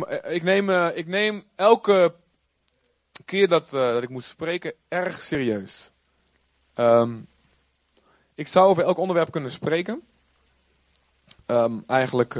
[0.00, 2.14] Eh, ik, neem, eh, ik neem elke
[3.24, 5.92] keer dat, eh, dat ik moet spreken erg serieus.
[6.74, 7.18] Ehm,
[8.34, 10.02] ik zou over elk onderwerp kunnen spreken.
[11.46, 12.32] Ehm, eigenlijk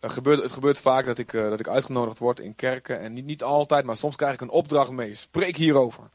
[0.00, 3.00] gebeurt, het gebeurt vaak dat ik, dat ik uitgenodigd word in kerken.
[3.00, 5.14] En niet, niet altijd, maar soms krijg ik een opdracht mee.
[5.14, 6.10] Spreek hierover.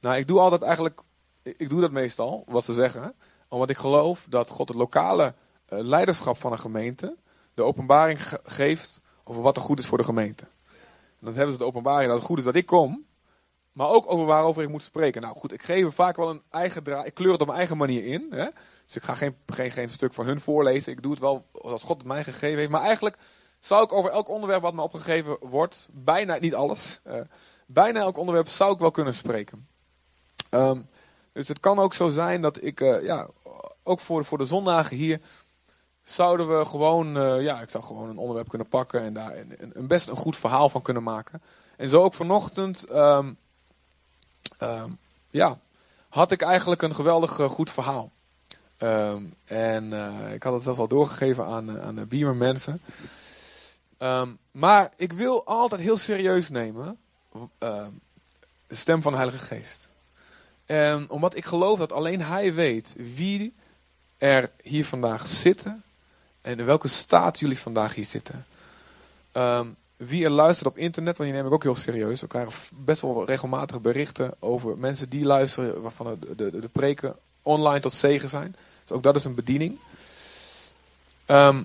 [0.00, 1.00] Nou, ik doe altijd eigenlijk,
[1.42, 3.14] ik doe dat meestal, wat ze zeggen.
[3.48, 5.34] Omdat ik geloof dat God het lokale
[5.68, 7.16] leiderschap van een gemeente
[7.54, 9.00] de openbaring ge- geeft
[9.32, 10.42] over wat er goed is voor de gemeente.
[10.42, 13.06] En dan hebben ze de openbaring dat het goed is dat ik kom,
[13.72, 15.22] maar ook over waarover ik moet spreken.
[15.22, 17.76] Nou goed, ik geef vaak wel een eigen draai, ik kleur het op mijn eigen
[17.76, 18.26] manier in.
[18.30, 18.46] Hè?
[18.86, 20.92] Dus ik ga geen, geen, geen stuk van hun voorlezen.
[20.92, 22.70] Ik doe het wel als God mij gegeven heeft.
[22.70, 23.16] Maar eigenlijk
[23.58, 27.20] zou ik over elk onderwerp wat me opgegeven wordt, bijna niet alles, eh,
[27.66, 29.68] bijna elk onderwerp zou ik wel kunnen spreken.
[30.50, 30.80] Ehm,
[31.32, 33.28] dus het kan ook zo zijn dat ik, eh, ja,
[33.82, 35.20] ook voor, voor de zondagen hier,
[36.02, 39.70] zouden we gewoon, eh, ja, ik zou gewoon een onderwerp kunnen pakken en daar een,
[39.72, 41.42] een- best een goed verhaal van kunnen maken.
[41.76, 43.32] En zo ook vanochtend, ehm,
[45.30, 45.58] ja,
[46.08, 48.10] had ik eigenlijk een geweldig eh, goed verhaal.
[48.76, 52.80] Ehm, en eh, ik had het zelfs al doorgegeven aan, aan de Beamer mensen.
[54.50, 56.98] Maar ik wil altijd heel serieus nemen
[57.58, 57.90] de
[58.68, 59.88] stem van de Heilige Geest.
[60.66, 63.54] En omdat ik geloof dat alleen Hij weet wie
[64.18, 65.82] er hier vandaag zitten
[66.42, 68.46] en in welke staat jullie vandaag hier zitten.
[69.32, 72.20] Ehm, wie er luistert op internet, want die neem ik ook heel serieus.
[72.20, 77.16] We krijgen best wel regelmatig berichten over mensen die luisteren waarvan de, de, de preken
[77.42, 78.56] online tot zegen zijn.
[78.82, 79.78] Dus ook dat is een bediening.
[81.26, 81.62] Ehm,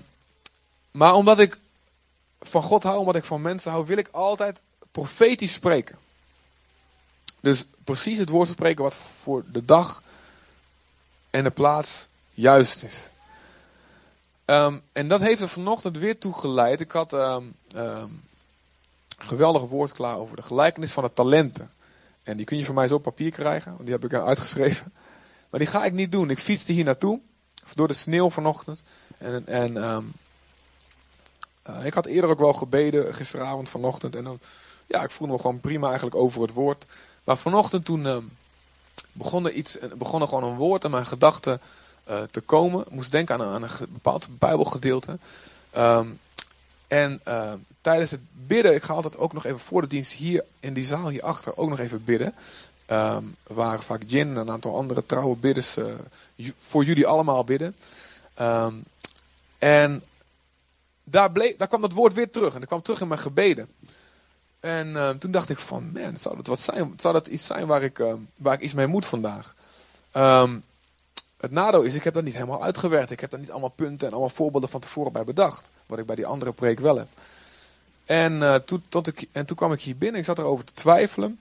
[0.90, 1.58] maar omdat ik
[2.40, 5.98] van God hou, omdat ik van mensen hou, wil ik altijd profetisch spreken.
[7.40, 10.02] Dus precies het woord spreken wat voor de dag
[11.30, 13.08] en de plaats juist is.
[14.48, 16.80] Ehm, en dat heeft er vanochtend weer toe geleid.
[16.80, 18.22] Ik had ehm, een
[19.18, 21.70] geweldig woord klaar over de gelijkenis van de talenten.
[22.22, 24.92] En die kun je van mij zo op papier krijgen, want die heb ik uitgeschreven.
[25.50, 26.30] Maar die ga ik niet doen.
[26.30, 27.20] Ik fietste hier naartoe,
[27.74, 28.82] door de sneeuw vanochtend.
[29.18, 29.76] En, en
[31.62, 34.16] eh, ik had eerder ook wel gebeden, gisteravond, vanochtend.
[34.16, 34.40] En
[34.86, 36.86] ja, ik voelde me gewoon prima eigenlijk over het woord.
[37.24, 38.30] Maar vanochtend toen
[39.12, 41.60] begon, er iets, begon er gewoon een woord in mijn gedachten
[42.08, 42.84] eh, te komen.
[42.90, 45.18] Moest denken aan een, aan een bepaald bijbelgedeelte.
[45.70, 46.06] Ehm,
[46.86, 50.44] en ehm, tijdens het bidden, ik ga altijd ook nog even voor de dienst hier
[50.60, 52.34] in die zaal hierachter ook nog even bidden.
[52.86, 55.84] Ehm er waren vaak Jin en een aantal andere trouwe bidders eh,
[56.58, 57.76] voor jullie allemaal bidden.
[58.34, 58.74] Ehm,
[59.58, 60.02] en
[61.04, 62.52] daar, bleef, daar kwam dat woord weer terug.
[62.52, 63.68] En dat kwam terug in mijn gebeden.
[64.60, 67.66] En eh, toen dacht ik van, man, zou dat, wat zijn, zou dat iets zijn
[67.66, 69.54] waar ik, eh, waar ik iets mee moet vandaag?
[70.10, 70.58] Ehm,
[71.40, 73.10] het nadeel is, ik heb dat niet helemaal uitgewerkt.
[73.10, 75.70] Ik heb daar niet allemaal punten en allemaal voorbeelden van tevoren bij bedacht.
[75.86, 77.06] Wat ik bij die andere preek wel heb.
[78.04, 81.38] En, eh, toen, ik, en toen kwam ik hier binnen, ik zat erover te twijfelen.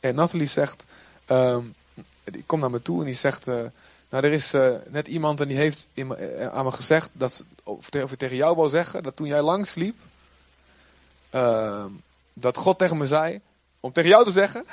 [0.00, 0.84] En Nathalie zegt,
[1.24, 1.62] ehm,
[2.24, 3.46] die komt naar me toe en die zegt...
[3.46, 3.54] eh,
[4.10, 5.86] nou, er is eh, net iemand en die heeft
[6.52, 9.96] aan me gezegd, dat, of, ik tegen jou wil zeggen, dat toen jij langs liep,
[11.30, 11.90] ehm,
[12.32, 13.40] dat God tegen me zei,
[13.80, 14.64] om tegen jou te zeggen,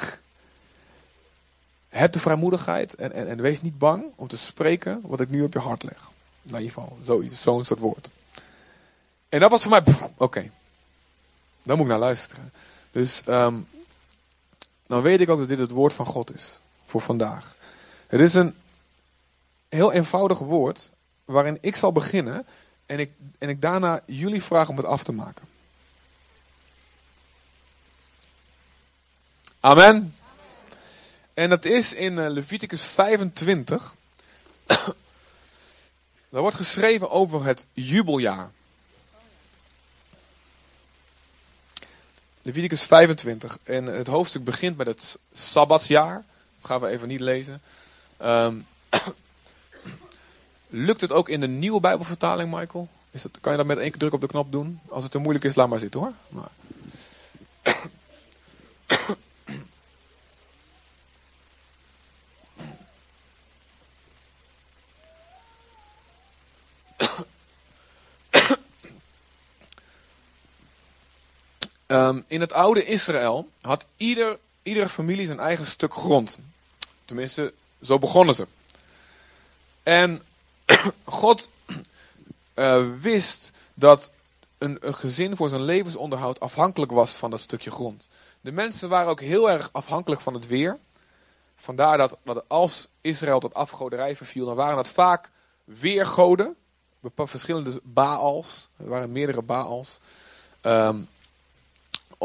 [1.97, 5.43] heb de vrijmoedigheid en, en, en wees niet bang om te spreken wat ik nu
[5.43, 5.97] op je hart leg.
[6.41, 8.09] Nou, in ieder geval, zoiets, zo'n soort woord.
[9.29, 9.83] En dat was voor mij,
[10.17, 10.51] oké,
[11.63, 12.51] daar moet ik naar luisteren.
[12.91, 13.55] Dus ehm,
[14.87, 17.55] dan weet ik ook dat dit het woord van God is voor vandaag.
[18.07, 18.55] Het is een
[19.69, 20.91] heel eenvoudig woord
[21.25, 22.45] waarin ik zal beginnen
[22.85, 25.47] en ik, en ik daarna jullie vraag om het af te maken.
[29.59, 30.15] Amen.
[31.35, 33.95] En dat is in eh, Leviticus 25.
[36.29, 38.51] Daar wordt geschreven over het jubeljaar.
[42.41, 43.57] Leviticus 25.
[43.63, 46.23] En het hoofdstuk begint met het Sabbatsjaar.
[46.57, 47.61] Dat gaan we even niet lezen.
[48.17, 48.55] Ehm,
[50.67, 52.87] lukt het ook in de nieuwe Bijbelvertaling, Michael?
[53.11, 54.79] Is dat, kan je dat met één druk op de knop doen?
[54.87, 56.13] Als het te moeilijk is, laat maar zitten hoor.
[56.29, 56.51] Maar.
[71.85, 76.39] Ehm, in het oude Israël had ieder, iedere familie zijn eigen stuk grond.
[77.05, 78.47] Tenminste, zo begonnen ze.
[79.83, 80.21] En
[81.03, 81.49] God
[82.53, 84.11] eh, wist dat
[84.57, 88.09] een, een gezin voor zijn levensonderhoud afhankelijk was van dat stukje grond.
[88.41, 90.77] De mensen waren ook heel erg afhankelijk van het weer.
[91.55, 95.31] Vandaar dat, dat als Israël tot afgoderij verviel, dan waren dat vaak
[95.63, 96.55] weergoden.
[97.15, 98.67] Verschillende Baals.
[98.77, 99.99] Er waren meerdere Baals.
[100.61, 101.01] ehm,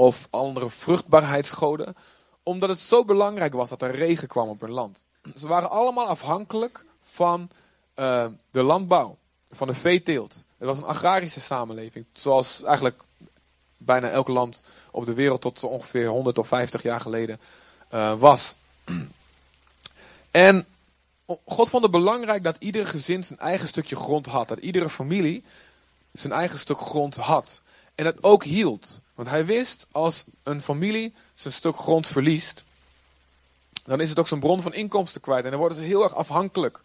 [0.01, 1.97] of andere vruchtbaarheidsgoden.
[2.43, 5.07] Omdat het zo belangrijk was dat er regen kwam op hun land.
[5.37, 7.51] Ze waren allemaal afhankelijk van
[7.95, 9.17] eh, de landbouw,
[9.51, 10.45] van de veeteelt.
[10.59, 13.03] Het was een agrarische samenleving, zoals eigenlijk
[13.77, 17.41] bijna elk land op de wereld tot ongeveer 100 of 50 jaar geleden
[17.95, 18.55] uh, was.
[20.31, 20.67] En
[21.45, 24.49] God vond het belangrijk dat ieder gezin zijn eigen stukje grond had.
[24.49, 25.45] Dat iedere familie
[26.13, 27.63] zijn eigen stuk grond had.
[27.95, 29.01] En dat ook hield.
[29.21, 32.65] Want hij wist, als een familie zijn stuk grond verliest,
[33.85, 35.45] dan is het ook zijn bron van inkomsten kwijt.
[35.45, 36.83] En dan worden ze heel erg afhankelijk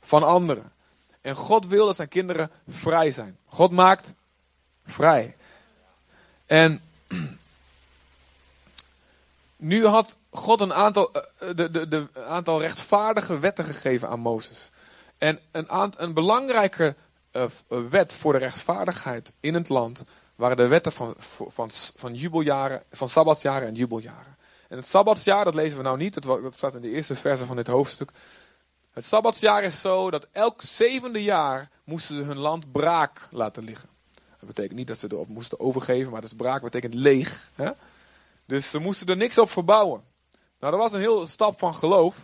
[0.00, 0.72] van anderen.
[1.20, 3.38] En God wil dat zijn kinderen vrij zijn.
[3.46, 4.14] God maakt
[4.86, 5.36] vrij.
[6.46, 6.82] En
[9.56, 14.20] nu had God een aantal, eh, eh, de, de, de, aantal rechtvaardige wetten gegeven aan
[14.20, 14.70] Mozes.
[15.18, 16.94] En een, aantal, een belangrijke
[17.32, 20.04] uh, wet voor de rechtvaardigheid in het land
[20.40, 21.14] waren de wetten van,
[21.48, 24.36] van, van jubeljaren, van sabbatsjaren en jubeljaren.
[24.68, 27.56] En het sabbatsjaar, dat lezen we nou niet, dat staat in de eerste verse van
[27.56, 28.10] dit hoofdstuk.
[28.92, 33.88] Het sabbatsjaar is zo dat elk zevende jaar moesten ze hun land braak laten liggen.
[34.14, 37.48] Dat betekent niet dat ze erop moesten overgeven, maar dus braak betekent leeg.
[37.54, 37.70] Hè?
[38.46, 40.02] Dus ze moesten er niks op verbouwen.
[40.60, 42.16] Nou, dat was een heel stap van geloof.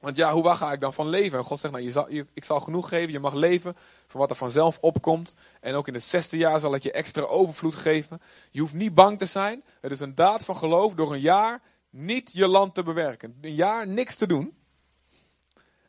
[0.00, 1.38] Want ja, hoe ga ik dan van leven?
[1.38, 3.76] En God zegt, nou, je zal, ik zal genoeg geven, je mag leven
[4.06, 5.34] van wat er vanzelf opkomt.
[5.60, 8.20] En ook in het zesde jaar zal ik je extra overvloed geven.
[8.50, 9.64] Je hoeft niet bang te zijn.
[9.80, 13.38] Het is een daad van geloof door een jaar niet je land te bewerken.
[13.40, 14.54] Een jaar niks te doen.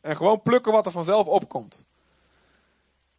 [0.00, 1.84] En gewoon plukken wat er vanzelf opkomt.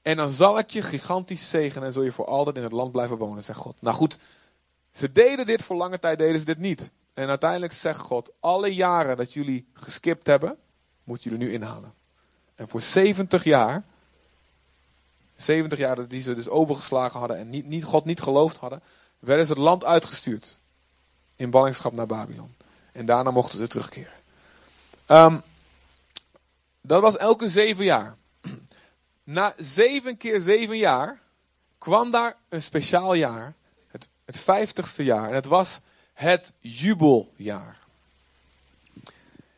[0.02, 2.92] En dan zal ik je gigantisch zegenen en zul je voor altijd in het land
[2.92, 3.82] blijven wonen, zegt God.
[3.82, 4.18] Nou goed,
[4.92, 6.92] ze deden dit voor lange tijd, deden ze dit niet.
[7.14, 10.58] En uiteindelijk zegt God, alle jaren dat jullie geskipt hebben,
[11.04, 11.94] moeten jullie nu inhalen.
[12.56, 13.84] En voor 70 jaar,
[15.36, 18.82] 70 jaar die ze dus overgeslagen hadden en niet, niet, God niet geloofd hadden,
[19.20, 20.60] werden ze het land uitgestuurd.
[21.36, 22.56] In ballingschap naar Babylon.
[22.92, 24.14] En daarna mochten ze terugkeren.
[25.08, 25.42] Um,
[26.82, 28.16] dat was elke zeven jaar.
[29.24, 31.20] Na zeven keer zeven jaar
[31.78, 33.54] kwam daar een speciaal jaar.
[33.88, 35.30] Het, het vijftigste jaar.
[35.30, 35.80] En het was
[36.14, 37.78] het jubeljaar.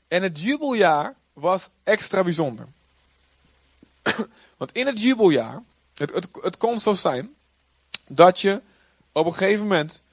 [0.07, 2.67] En het jubeljaar was extra bijzonder.
[4.57, 5.63] Want in het jubeljaar,
[5.95, 7.35] het, het, het kon zo zijn
[8.07, 8.61] dat je
[9.11, 10.03] op een gegeven moment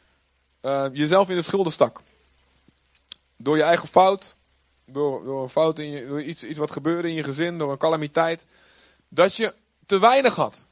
[0.63, 2.03] uh, jezelf in de schulden stak.
[3.37, 4.35] Door je eigen fout,
[4.85, 7.73] door, door een fout in je, door iets, iets wat gebeurde in je gezin, door
[7.73, 8.47] een calamiteit,
[9.09, 9.55] dat je
[9.87, 10.67] te weinig had.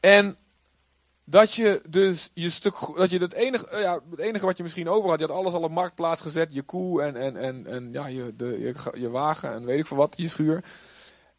[0.00, 0.36] En
[1.28, 4.88] dat je dus je stuk, dat je het enige, ja, het enige wat je misschien
[4.88, 7.88] over had, je had alles al op marktplaats gezet, je koe en, en, en, en
[7.92, 10.64] ja, je, de, je, wagen en weet ik veel wat, je schuur.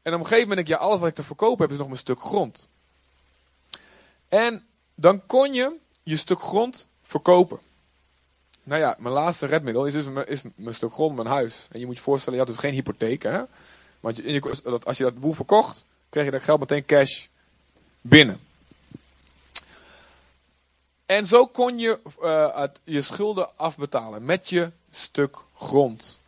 [0.01, 1.89] En op een gegeven moment denk je, alles wat ik te verkopen heb is nog
[1.89, 2.69] een stuk grond.
[4.29, 7.59] En dan kon je je stuk grond verkopen.
[8.63, 11.67] Nou ja, mijn laatste redmiddel is dus mijn, is mijn stuk grond, mijn huis.
[11.71, 13.23] En je moet je voorstellen, je had dus geen hypotheek.
[13.23, 13.41] Hè?
[13.99, 17.25] Want je, als je dat boel verkocht, kreeg je dat geld meteen cash
[18.01, 18.39] binnen.
[21.07, 26.19] En zo kon je uh, je schulden afbetalen met je stuk grond.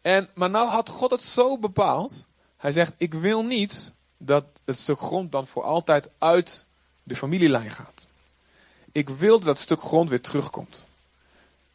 [0.00, 2.24] En, maar nou had God het zo bepaald.
[2.56, 6.66] Hij zegt, ik wil niet dat het stuk grond dan voor altijd uit
[7.02, 8.06] de familielijn gaat.
[8.92, 10.86] Ik wil dat het stuk grond weer terugkomt.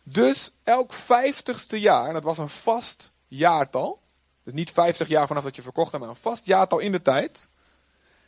[0.04, 4.00] Dus elk vijftigste jaar, dat was een vast jaartal.
[4.44, 7.02] Dus niet vijftig jaar vanaf dat je verkocht hebt, maar een vast jaartal in de
[7.02, 7.48] tijd.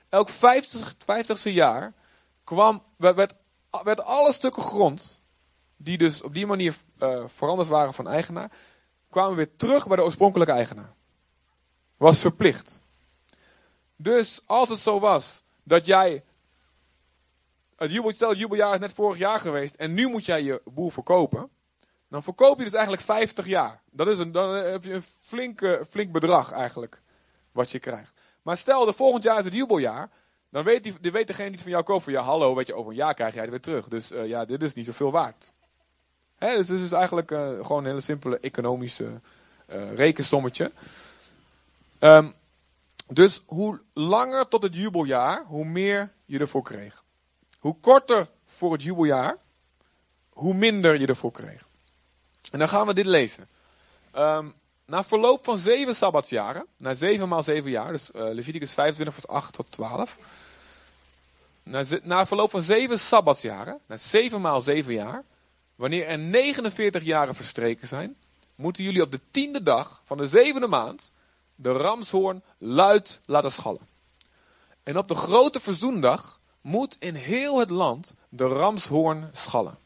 [0.10, 1.94] Elk vijftig, vijftigste jaar
[2.44, 3.34] kwam, werd,
[3.84, 5.22] werd alle stukken grond,
[5.78, 8.52] die dus op die manier uh, veranderd waren van eigenaar,
[9.10, 10.94] kwamen weer terug bij de oorspronkelijke eigenaar.
[11.98, 12.80] Was verplicht.
[13.96, 16.24] Dus als het zo was dat jij
[17.76, 20.62] het, jubel, stel, het jubeljaar is net vorig jaar geweest en nu moet jij je
[20.66, 21.50] boel verkopen.
[22.10, 23.82] Dan verkoop je dus eigenlijk 50 jaar.
[23.92, 27.02] Dat is een, dan heb je een flink, flink bedrag eigenlijk.
[27.52, 28.14] Wat je krijgt.
[28.42, 30.10] Maar stel, de volgend jaar is het jubeljaar.
[30.50, 32.76] Dan weet, die, die weet degene die van jou koopt van ja, hallo, weet je,
[32.76, 33.88] over een jaar krijg jij het weer terug.
[33.88, 35.52] Dus uh, ja, dit is niet zoveel waard.
[36.36, 39.22] Hè, dus het is eigenlijk uh, gewoon een hele simpele economische
[39.70, 40.72] uh, rekensommetje.
[42.00, 42.34] Um,
[43.08, 47.04] dus hoe langer tot het jubeljaar, hoe meer je ervoor kreeg.
[47.60, 49.38] Hoe korter voor het jubeljaar,
[50.30, 51.68] hoe minder je ervoor kreeg.
[52.52, 53.48] En dan gaan we dit lezen.
[54.16, 54.54] Um,
[54.88, 59.28] na verloop van zeven sabbatsjaren, na zeven maal zeven jaar, dus uh, Leviticus 25 vers
[59.28, 60.18] 8 tot 12.
[61.64, 65.24] Na, na verloop van zeven sabbatsjaren, na zeven maal zeven jaar,
[65.76, 68.16] wanneer er 49 jaren verstreken zijn,
[68.56, 71.14] moeten jullie op de tiende dag van de zevende maand
[71.56, 73.88] de ramshoorn luid laten schallen.
[74.84, 79.78] En op de grote verzoendag moet in heel het land de ramshoorn schallen.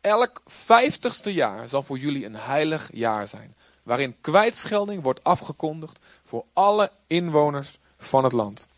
[0.00, 6.44] Elk vijftigste jaar zal voor jullie een heilig jaar zijn, waarin kwijtschelding wordt afgekondigd voor
[6.52, 8.68] alle inwoners van het land.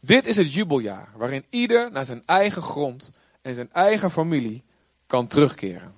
[0.00, 4.62] Dit is het jubeljaar, waarin ieder naar zijn eigen grond en zijn eigen familie
[5.06, 5.94] kan terugkeren.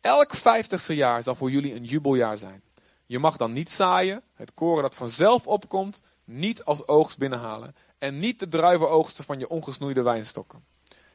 [0.00, 2.62] Elk vijftigste jaar zal voor jullie een jubeljaar zijn.
[3.06, 8.18] Je mag dan niet zaaien, het koren dat vanzelf opkomt, niet als oogst binnenhalen en
[8.18, 10.64] niet de druivenoogsten van je ongesnoeide wijnstokken.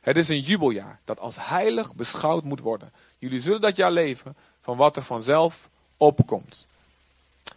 [0.01, 2.93] Het is een jubeljaar dat als heilig beschouwd moet worden.
[3.17, 6.65] Jullie zullen dat jaar leven van wat er vanzelf opkomt.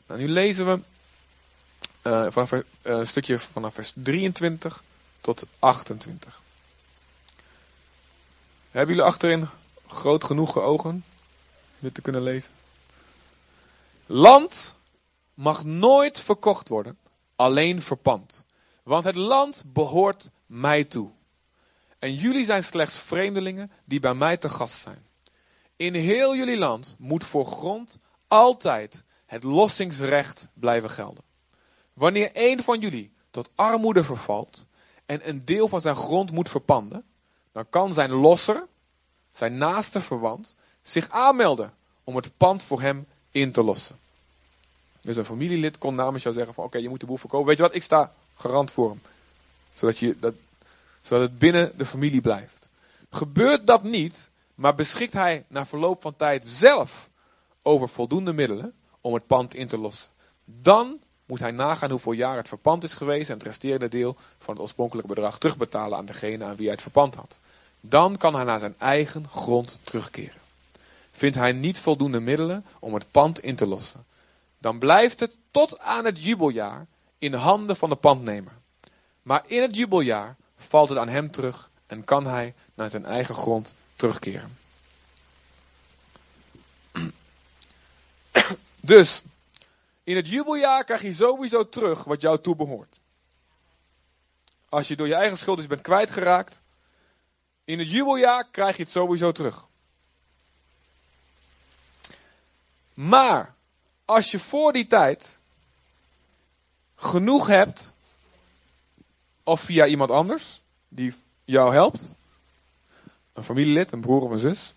[0.06, 0.80] Nou, nu lezen we
[2.10, 4.82] uh, vanaf, uh, een stukje vanaf vers 23
[5.20, 6.40] tot 28.
[8.70, 9.48] Hebben jullie achterin
[9.86, 11.04] groot genoeg ogen om
[11.78, 12.50] dit te kunnen lezen?
[14.06, 14.74] Land
[15.34, 16.98] mag nooit verkocht worden,
[17.36, 18.44] alleen verpand.
[18.82, 21.10] Want het land behoort mij toe.
[21.98, 25.08] En jullie zijn slechts vreemdelingen die bij mij te gast zijn.
[25.80, 31.24] In heel jullie land moet voor grond altijd het lossingsrecht blijven gelden.
[31.92, 34.66] Wanneer een van jullie tot armoede vervalt
[35.06, 37.04] en een deel van zijn grond moet verpanden,
[37.52, 38.66] dan kan zijn losser,
[39.32, 43.98] zijn naaste verwant, zich aanmelden om het pand voor hem in te lossen.
[45.00, 47.46] Dus een familielid kon namens jou zeggen van oké, je moet de boel verkopen.
[47.46, 49.00] Weet je wat, ik sta garant voor hem.
[49.72, 50.34] Zodat, je, dat,
[51.00, 52.68] zodat het binnen de familie blijft.
[53.10, 54.29] Gebeurt dat niet,
[54.60, 57.08] maar beschikt hij na verloop van tijd zelf
[57.62, 60.10] over voldoende middelen om het pand in te lossen.
[60.44, 64.54] Dan moet hij nagaan hoeveel jaar het verpand is geweest en het resterende deel van
[64.54, 67.40] het oorspronkelijke bedrag terugbetalen aan degene aan wie hij het verpand had.
[67.80, 70.40] Dan kan hij naar zijn eigen grond terugkeren.
[71.10, 74.04] Vindt hij niet voldoende middelen om het pand in te lossen,
[74.58, 76.86] dan blijft het tot aan het jubeljaar
[77.18, 78.52] in de handen van de pandnemer.
[79.22, 83.34] Maar in het jubeljaar valt het aan hem terug en kan hij naar zijn eigen
[83.34, 84.58] grond terugkeren.
[88.80, 89.22] Dus,
[90.04, 93.00] in het jubeljaar krijg je sowieso terug wat jou toebehoort.
[94.68, 96.62] Als je door je eigen schuld bent kwijtgeraakt,
[97.64, 99.66] in het jubeljaar krijg je het sowieso terug.
[102.94, 103.54] Maar
[104.04, 105.38] als je voor die tijd
[106.96, 107.92] genoeg hebt,
[109.42, 111.14] of via iemand anders die
[111.44, 112.14] jou helpt,
[113.32, 114.74] een familielid, een broer of een zus,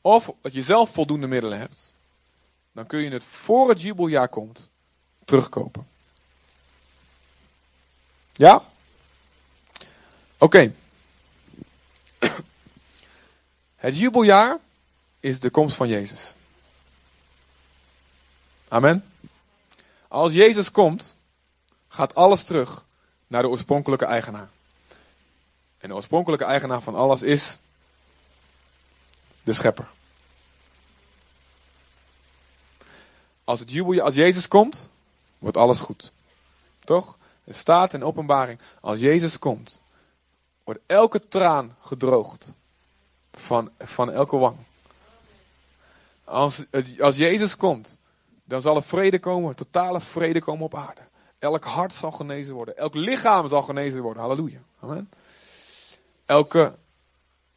[0.00, 1.92] of dat je zelf voldoende middelen hebt,
[2.72, 4.68] dan kun je het voor het jubeljaar komt
[5.24, 5.86] terugkopen.
[8.32, 8.64] Ja?
[10.38, 10.72] Oké.
[13.76, 14.58] Het jubeljaar
[15.20, 16.34] is de komst van Jezus.
[18.68, 19.04] Amen.
[20.08, 21.14] Als Jezus komt,
[21.88, 22.84] gaat alles terug
[23.26, 24.48] naar de oorspronkelijke eigenaar.
[25.80, 27.58] En de oorspronkelijke eigenaar van alles is
[29.42, 29.88] de schepper.
[33.44, 34.90] Als, het als Jezus komt,
[35.38, 36.12] wordt alles goed.
[36.84, 37.18] Toch?
[37.44, 39.82] Er staat in openbaring, als Jezus komt,
[40.64, 42.52] wordt elke traan gedroogd
[43.32, 44.56] van, van elke wang.
[46.24, 46.64] Als,
[46.98, 47.98] als Jezus komt,
[48.44, 51.00] dan zal er vrede komen, totale vrede komen op aarde.
[51.38, 52.76] Elk hart zal genezen worden.
[52.76, 54.22] Elk lichaam zal genezen worden.
[54.22, 54.58] Halleluja.
[54.80, 55.10] Amen.
[56.30, 56.78] Elke,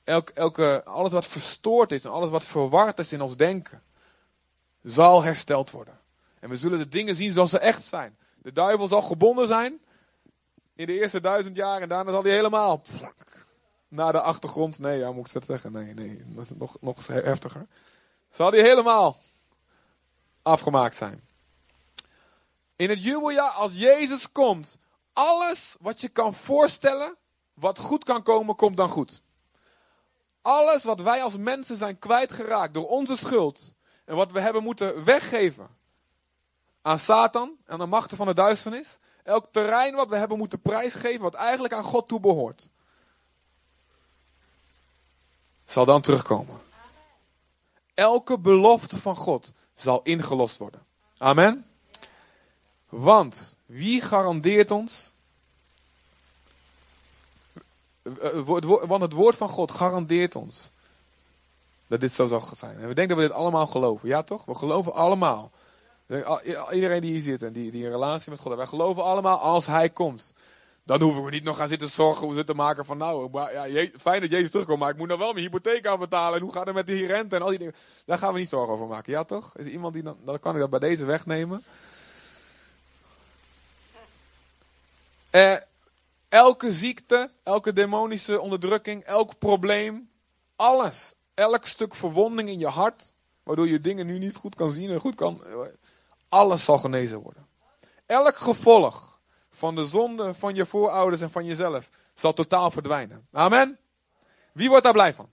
[0.04, 3.84] elke, elke, alles wat verstoord is en alles wat verward is in ons denken,
[4.84, 6.00] zal hersteld worden.
[6.40, 8.18] En we zullen de dingen zien zoals ze echt zijn.
[8.36, 9.80] De duivel zal gebonden zijn
[10.76, 12.82] in de eerste duizend jaar en daarna zal hij helemaal
[13.88, 14.80] naar de achtergrond.
[14.80, 15.72] Nee, ja, moet ik dat zeggen?
[15.72, 16.24] Nee, nee,
[16.56, 17.68] nog, nog heftiger.
[18.30, 19.18] Zal hij helemaal
[20.42, 21.22] afgemaakt zijn.
[22.76, 24.80] In het jubeljaar, als Jezus komt,
[25.14, 27.18] alles wat je kan voorstellen,
[27.54, 29.22] wat goed kan komen, komt dan goed.
[30.42, 33.74] Alles wat wij als mensen zijn kwijtgeraakt door onze schuld
[34.06, 35.68] en wat we hebben moeten weggeven
[36.82, 41.22] aan Satan en de machten van de duisternis, elk terrein wat we hebben moeten prijsgeven,
[41.22, 42.70] wat eigenlijk aan God toebehoort,
[45.66, 46.62] zal dan terugkomen.
[47.94, 50.86] Elke belofte van God zal ingelost worden.
[51.18, 51.66] Amen.
[52.90, 55.13] Want wie garandeert ons?
[58.88, 60.72] Want het woord van God garandeert ons
[61.88, 62.80] dat dit zo zal zijn.
[62.80, 64.08] En we denken dat we dit allemaal geloven.
[64.08, 64.46] Ja toch?
[64.46, 65.52] We geloven allemaal.
[66.72, 68.70] Iedereen die hier zit en die, die relatie met God heeft.
[68.70, 70.34] Wij geloven allemaal als hij komt.
[70.84, 73.30] Dan hoeven we niet nog gaan zitten zorgen, hoe zitten maken van nou,
[73.72, 76.38] ja, fijn dat Jezus terugkomt, maar ik moet nog wel mijn hypotheek aan betalen.
[76.38, 77.76] En hoe gaat het met die rente en al die dingen.
[78.06, 79.12] Daar gaan we niet zorgen over maken.
[79.12, 79.58] Ja toch?
[79.58, 81.64] Is er iemand die dan, dan kan ik dat bij deze wegnemen.
[85.30, 85.56] Eh,
[86.34, 90.10] Elke ziekte, elke demonische onderdrukking, elk probleem,
[90.56, 91.14] alles.
[91.34, 93.14] Elk stuk verwonding in je hart,
[93.44, 95.44] waardoor je dingen nu niet goed kan zien en goed kan.
[96.30, 97.48] Alles zal genezen worden.
[98.06, 103.28] Elk gevolg van de zonde van je voorouders en van jezelf zal totaal verdwijnen.
[103.32, 103.80] Amen.
[104.52, 105.30] Wie wordt daar blij van?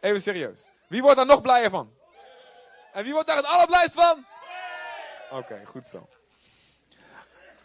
[0.00, 0.68] Even serieus.
[0.88, 1.92] Wie wordt daar nog blijer van?
[2.92, 4.24] En wie wordt daar het allerblijst van?
[5.30, 6.08] Oké, goed zo.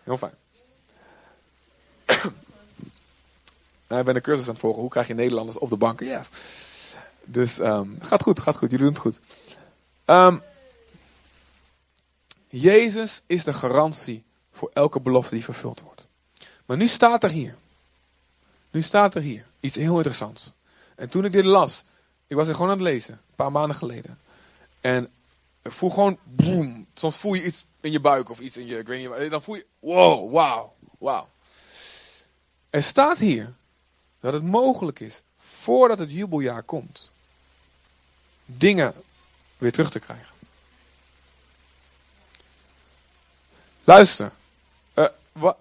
[0.04, 0.41] Heel fijn.
[3.92, 4.82] Nou, ik ben een cursus aan het volgen.
[4.82, 6.06] Hoe krijg je Nederlanders op de banken?
[6.06, 6.24] Ja.
[7.24, 8.72] Dus um, gaat goed, gaat goed.
[8.72, 9.20] Jullie doen het goed.
[10.06, 10.42] Um,
[12.48, 16.06] Jezus is de garantie voor elke belofte die vervuld wordt.
[16.66, 17.56] Maar nu staat er hier.
[18.72, 20.52] Nu staat er hier iets heel interessants.
[20.96, 21.84] En toen ik dit las,
[22.28, 24.20] ik was er gewoon aan het lezen, een paar maanden geleden.
[24.82, 25.10] En
[25.62, 26.88] ik voel gewoon, boem.
[26.94, 29.44] Soms voel je iets in je buik of iets in je, ik weet niet, dan
[29.44, 31.30] voel je, wow, wauw, wauw.
[32.70, 33.54] Er staat hier
[34.22, 37.12] dat het mogelijk is, voordat het jubeljaar komt,
[38.46, 38.94] dingen
[39.58, 40.30] weer terug te krijgen.
[43.84, 44.32] Luister,
[44.96, 45.56] uh, we,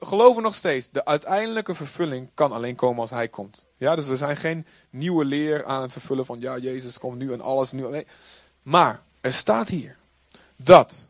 [0.00, 3.66] geloven nog steeds, de uiteindelijke vervulling kan alleen komen als hij komt.
[3.76, 7.32] Ja, dus er zijn geen nieuwe leer aan het vervullen van, ja, Jezus komt nu
[7.32, 7.88] en alles nu.
[7.88, 8.06] Nee.
[8.62, 9.96] Maar er staat hier
[10.56, 11.08] dat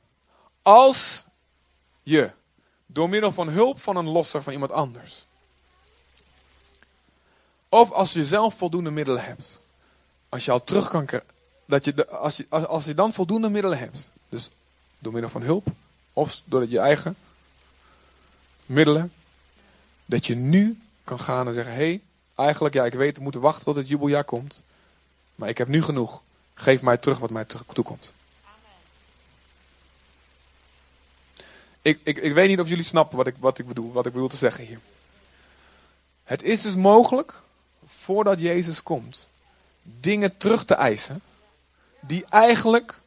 [0.62, 1.24] als
[2.02, 2.30] je
[2.86, 5.26] door middel van hulp van een losser van iemand anders,
[7.70, 9.60] of als je zelf voldoende middelen hebt,
[10.28, 11.08] als je al terug kan
[11.64, 14.50] dat je, als je, als, als je dan voldoende middelen hebt, dus
[14.98, 15.66] door middel van hulp,
[16.12, 17.16] of door je eigen
[18.66, 19.12] middelen,
[20.04, 22.00] dat je nu kan gaan en zeggen: hé, hey,
[22.34, 24.62] eigenlijk, ja, ik weet, we moeten wachten tot het jubeljaar komt,
[25.34, 26.20] maar ik heb nu genoeg.
[26.54, 28.12] Geef mij terug wat mij toekomt.
[31.82, 34.12] Ik, ik, ik weet niet of jullie snappen wat ik, wat, ik bedoel, wat ik
[34.12, 34.80] bedoel te zeggen hier.
[36.24, 37.42] Het is dus mogelijk,
[37.98, 39.28] voordat Jezus komt,
[39.82, 41.22] dingen terug te eisen
[42.00, 43.00] die eigenlijk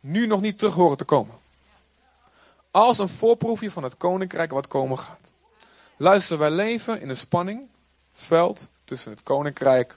[0.00, 1.34] nu nog niet terug horen te komen.
[2.70, 5.32] Als een voorproefje van het koninkrijk wat komen gaat.
[5.96, 7.68] Luister, wij leven in een spanning,
[8.12, 9.96] het veld tussen het koninkrijk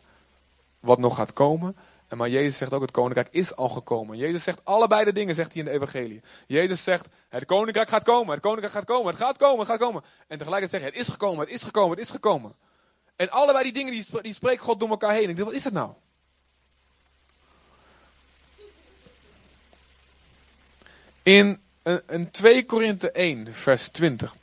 [0.80, 1.76] wat nog gaat komen
[2.14, 4.18] en maar Jezus zegt ook, het koninkrijk is al gekomen.
[4.18, 6.22] Jezus zegt allebei de dingen, zegt hij in de evangelie.
[6.48, 9.80] Jezus zegt, het koninkrijk gaat komen, het koninkrijk gaat komen, het gaat komen, het gaat
[9.80, 10.04] komen.
[10.28, 12.54] En tegelijkertijd zegt hij, het is gekomen, het is gekomen, het is gekomen.
[13.16, 15.30] En allebei die dingen, die, die spreekt God door elkaar heen.
[15.30, 15.94] Ik denk, wat is het nou?
[21.24, 21.62] In,
[22.08, 24.36] in 2 Korinthe 1, vers 20.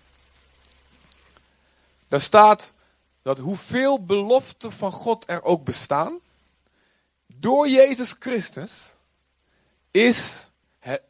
[2.08, 2.72] Daar staat
[3.22, 6.20] dat hoeveel beloften van God er ook bestaan
[7.26, 8.94] door Jezus Christus
[9.90, 10.50] is,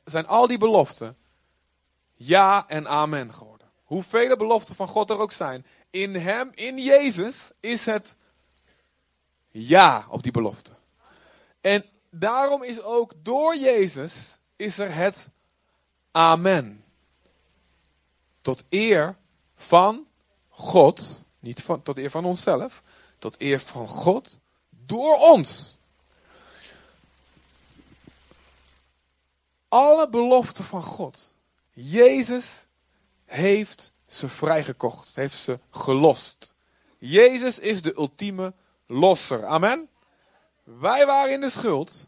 [0.04, 1.16] zijn al die beloften
[2.14, 3.68] ja en amen geworden.
[3.84, 8.16] Hoeveel beloften van God er ook zijn, in Hem, in Jezus, is het
[9.48, 10.70] ja op die belofte.
[11.60, 15.28] En daarom is ook door Jezus, is er het
[16.10, 16.84] amen.
[18.40, 19.16] Tot eer
[19.54, 20.06] van
[20.48, 22.82] God, niet van, tot eer van onszelf,
[23.18, 24.38] tot eer van God
[24.70, 25.78] door ons.
[29.70, 31.34] alle beloften van God.
[31.70, 32.66] Jezus
[33.24, 36.54] heeft ze vrijgekocht, heeft ze gelost.
[36.98, 38.52] Jezus is de ultieme
[38.86, 39.46] losser.
[39.46, 39.88] Amen.
[40.62, 42.06] Wij waren in de schuld.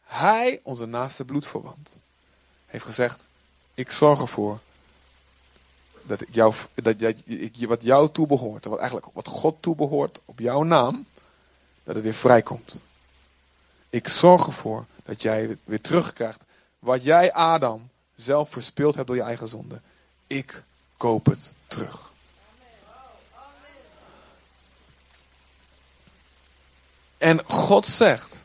[0.00, 1.98] Hij, onze naaste bloedverwant,
[2.66, 3.28] heeft gezegd:
[3.74, 4.58] Ik zorg ervoor
[6.02, 10.62] dat, ik jou, dat, ik, wat jou toebehoort, wat eigenlijk wat God toebehoort op jouw
[10.62, 11.06] naam,
[11.82, 12.80] dat het weer vrijkomt.
[13.90, 16.44] Ik zorg ervoor dat jij weer terugkrijgt
[16.80, 19.80] wat jij, Adam, zelf verspeeld hebt door je eigen zonde.
[20.26, 20.62] Ik
[21.00, 22.10] koop het terug.
[27.18, 28.44] En God zegt,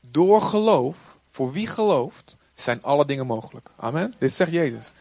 [0.00, 0.96] door geloof,
[1.28, 3.70] voor wie gelooft, zijn alle dingen mogelijk.
[3.76, 4.14] Amen.
[4.18, 4.92] Dit zegt Jezus.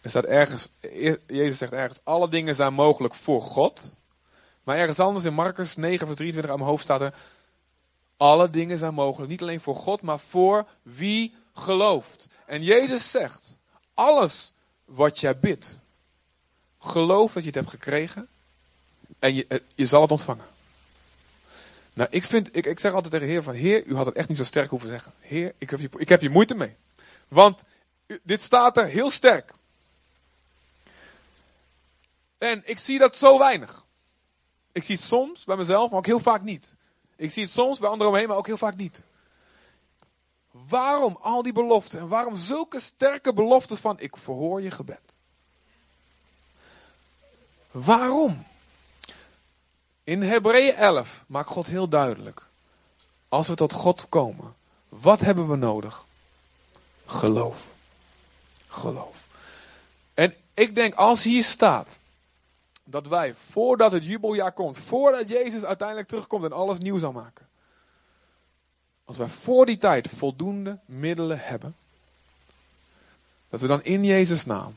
[0.00, 0.68] Er staat ergens,
[1.26, 3.94] Jezus zegt ergens, alle dingen zijn mogelijk voor God.
[4.64, 7.14] Maar ergens anders in Marcus 9 vers 23 aan mijn hoofd staat er,
[8.16, 9.30] alle dingen zijn mogelijk.
[9.30, 12.28] Niet alleen voor God, maar voor wie gelooft.
[12.46, 13.56] En Jezus zegt,
[13.94, 14.54] alles
[14.86, 15.78] wat jij bidt,
[16.78, 18.28] geloof dat je het hebt gekregen
[19.18, 20.46] en je, eh, je zal het ontvangen.
[21.92, 24.14] Nou, ik, vind, ik, ik zeg altijd tegen de Heer van, Heer, u had het
[24.14, 25.12] echt niet zo sterk hoeven zeggen.
[25.20, 26.76] Heer, ik heb je, ik heb je moeite mee.
[27.28, 27.62] Want
[28.22, 29.52] dit staat er heel sterk.
[32.38, 33.84] En ik zie dat zo weinig.
[34.72, 36.74] Ik zie het soms bij mezelf, maar ook heel vaak niet.
[37.16, 39.02] Ik zie het soms bij anderen omheen, maar ook heel vaak niet.
[40.68, 41.98] Waarom al die beloften?
[41.98, 45.00] En waarom zulke sterke beloften van ik verhoor je gebed?
[47.70, 48.46] Waarom?
[50.04, 52.46] In Hebreeën 11 maakt God heel duidelijk.
[53.28, 54.54] Als we tot God komen,
[54.88, 56.04] wat hebben we nodig?
[57.06, 57.56] Geloof.
[58.68, 59.24] Geloof.
[60.14, 61.98] En ik denk als hier staat
[62.84, 67.45] dat wij voordat het jubeljaar komt, voordat Jezus uiteindelijk terugkomt en alles nieuw zal maken.
[69.06, 71.76] Als wij voor die tijd voldoende middelen hebben,
[73.48, 74.76] dat we dan in Jezus' naam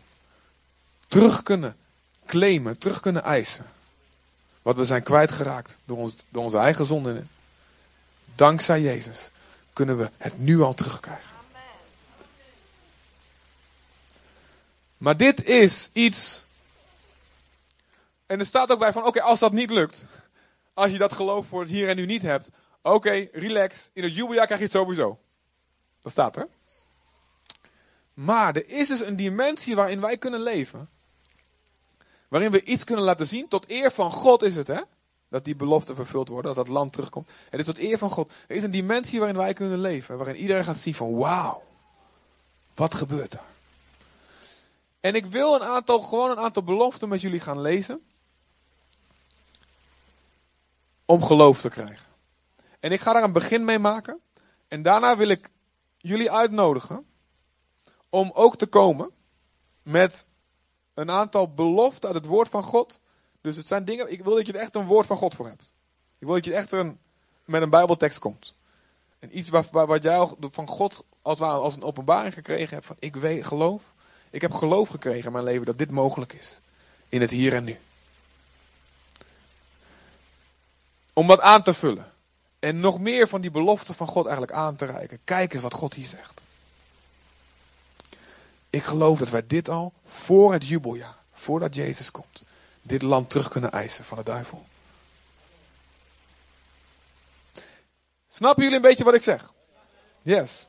[1.08, 1.78] terug kunnen
[2.26, 3.66] claimen, terug kunnen eisen.
[4.62, 7.30] Wat we zijn kwijtgeraakt door, ons, door onze eigen zonden.
[8.36, 9.32] Dankzij Jezus
[9.74, 11.30] kunnen we het nu al terugkrijgen.
[14.98, 16.46] Maar dit is iets.
[18.26, 20.06] En er staat ook bij van: oké, als dat niet lukt.
[20.74, 22.50] Als je dat geloof voor het hier en nu niet hebt.
[22.82, 23.90] Oké, relax.
[23.94, 25.20] In het jubeljaar krijg je het sowieso.
[26.02, 26.48] Dat staat er.
[28.14, 30.90] Maar er is dus een dimensie waarin wij kunnen leven.
[32.28, 33.48] Waarin we iets kunnen laten zien.
[33.48, 34.82] Tot eer van God is het, hè?
[35.28, 37.30] Dat die beloften vervuld worden, dat dat land terugkomt.
[37.50, 38.32] Het is tot eer van God.
[38.48, 40.18] Er is een dimensie waarin wij kunnen leven.
[40.18, 41.64] Waarin iedereen gaat zien van wauw.
[42.76, 43.44] Wat gebeurt er?
[45.00, 48.02] En ik wil een aantal, gewoon een aantal beloften met jullie gaan lezen.
[51.06, 52.09] Om geloof te krijgen.
[52.80, 54.20] En ik ga daar een begin mee maken.
[54.68, 55.50] En daarna wil ik
[55.98, 57.06] jullie uitnodigen.
[58.10, 59.12] Om ook te komen
[59.82, 60.28] met
[60.94, 63.00] een aantal beloften uit het woord van God.
[63.42, 65.48] Dus het zijn dingen, ik wil dat je er echt een woord van God voor
[65.48, 65.74] hebt.
[66.20, 67.00] Ik wil dat je echt een,
[67.46, 68.54] met een bijbeltekst komt.
[69.20, 72.86] En iets wat, wat jij van God als, een openbaring gekregen hebt.
[72.86, 73.82] Van ik weet, geloof.
[74.30, 76.60] Ik heb geloof gekregen in mijn leven dat dit mogelijk is.
[77.10, 77.78] In het hier en nu.
[81.14, 82.12] Om dat aan te vullen.
[82.60, 85.20] En nog meer van die beloften van God eigenlijk aan te reiken.
[85.24, 86.44] Kijk eens wat God hier zegt.
[88.70, 92.44] Ik geloof dat wij dit al voor het jubeljaar, voordat Jezus komt,
[92.82, 94.66] dit land terug kunnen eisen van de duivel.
[98.28, 99.54] Snappen jullie een beetje wat ik zeg?
[100.22, 100.68] Yes.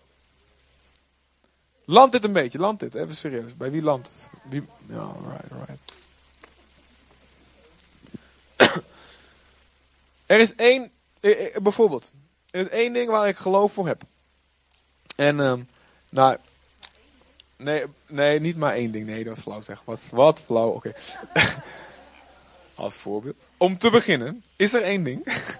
[1.84, 3.56] Land dit een beetje, land dit, even serieus.
[3.56, 4.28] Bij wie landt het?
[4.42, 4.68] Wie...
[4.86, 5.78] Ja, right, right.
[10.26, 10.92] er is één,
[11.62, 12.12] bijvoorbeeld,
[12.50, 14.02] er is één ding waar ik geloof voor heb.
[15.16, 15.68] En, um,
[16.08, 16.36] nou,
[17.56, 19.06] nee, nee, niet maar één ding.
[19.06, 19.82] Nee, dat was flauw zeg.
[19.84, 20.92] Wat, wat flauw, oké.
[22.74, 23.52] Als voorbeeld.
[23.56, 25.24] Om te beginnen, is er één ding.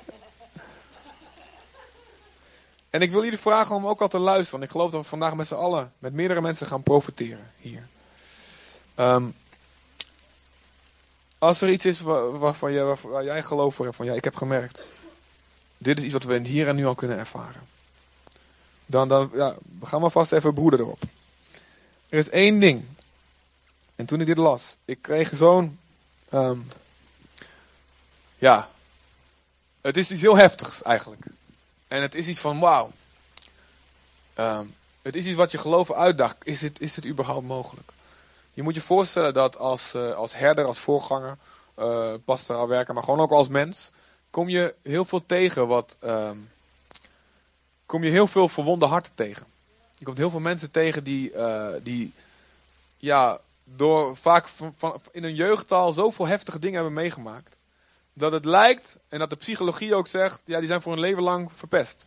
[2.90, 4.51] En ik wil jullie vragen om ook al te luisteren.
[4.51, 7.87] Want ik geloof dat we vandaag met z'n allen, met meerdere mensen gaan profiteren hier.
[8.96, 9.35] Um,
[11.38, 14.25] als er iets is waar, waarvan je, waar, jij geloof voor hebt, van ja, ik
[14.25, 14.85] heb gemerkt.
[15.83, 17.69] Dit is iets wat we hier en nu al kunnen ervaren.
[18.87, 21.03] Dan, dan ja, we gaan maar vast even broeder erop.
[22.09, 22.85] Er is één ding.
[23.97, 25.79] En toen ik dit las, ik kreeg zo'n.
[26.33, 26.69] Um,
[28.38, 28.69] ja.
[29.81, 31.23] Het is iets heel heftigs eigenlijk.
[31.88, 32.90] En het is iets van, wauw.
[34.35, 34.66] Ehm,
[35.03, 36.37] het is iets wat je geloven uitdacht.
[36.43, 37.93] Is het, is het überhaupt mogelijk?
[38.53, 41.37] Je moet je voorstellen dat als, uh, als herder, als voorganger,
[41.79, 43.90] uh, pastoraal werker, maar gewoon ook als mens,
[44.31, 45.97] kom je heel veel tegen wat.
[46.05, 46.51] Um,
[47.87, 49.47] kom je heel veel verwonde harten tegen.
[49.99, 52.12] Je komt heel veel mensen tegen die, uh, die
[52.97, 57.59] ja, door vaak van, in hun jeugd al zoveel heftige dingen hebben meegemaakt
[58.12, 61.23] dat het lijkt, en dat de psychologie ook zegt, ja, die zijn voor een leven
[61.23, 62.07] lang verpest.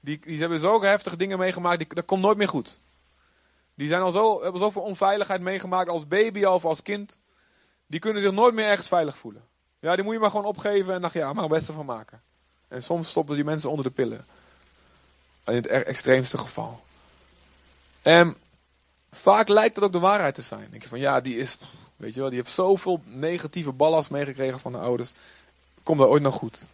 [0.00, 2.76] Die, die hebben zo heftige dingen meegemaakt, die, dat komt nooit meer goed.
[3.74, 7.18] Die zijn al zo, hebben zoveel onveiligheid meegemaakt als baby of als kind.
[7.86, 9.44] Die kunnen zich nooit meer ergens veilig voelen.
[9.84, 12.22] Ja, die moet je maar gewoon opgeven en dacht ja, maar het beste van maken.
[12.68, 14.26] En soms stoppen die mensen onder de pillen.
[15.46, 16.84] In het extreemste geval.
[18.02, 18.36] En
[19.12, 20.66] vaak lijkt dat ook de waarheid te zijn.
[20.70, 21.58] denk je van ja, die is
[21.96, 25.12] Weet je wel, die heeft zoveel negatieve ballast meegekregen van de ouders.
[25.82, 26.66] Komt dat ooit nog goed?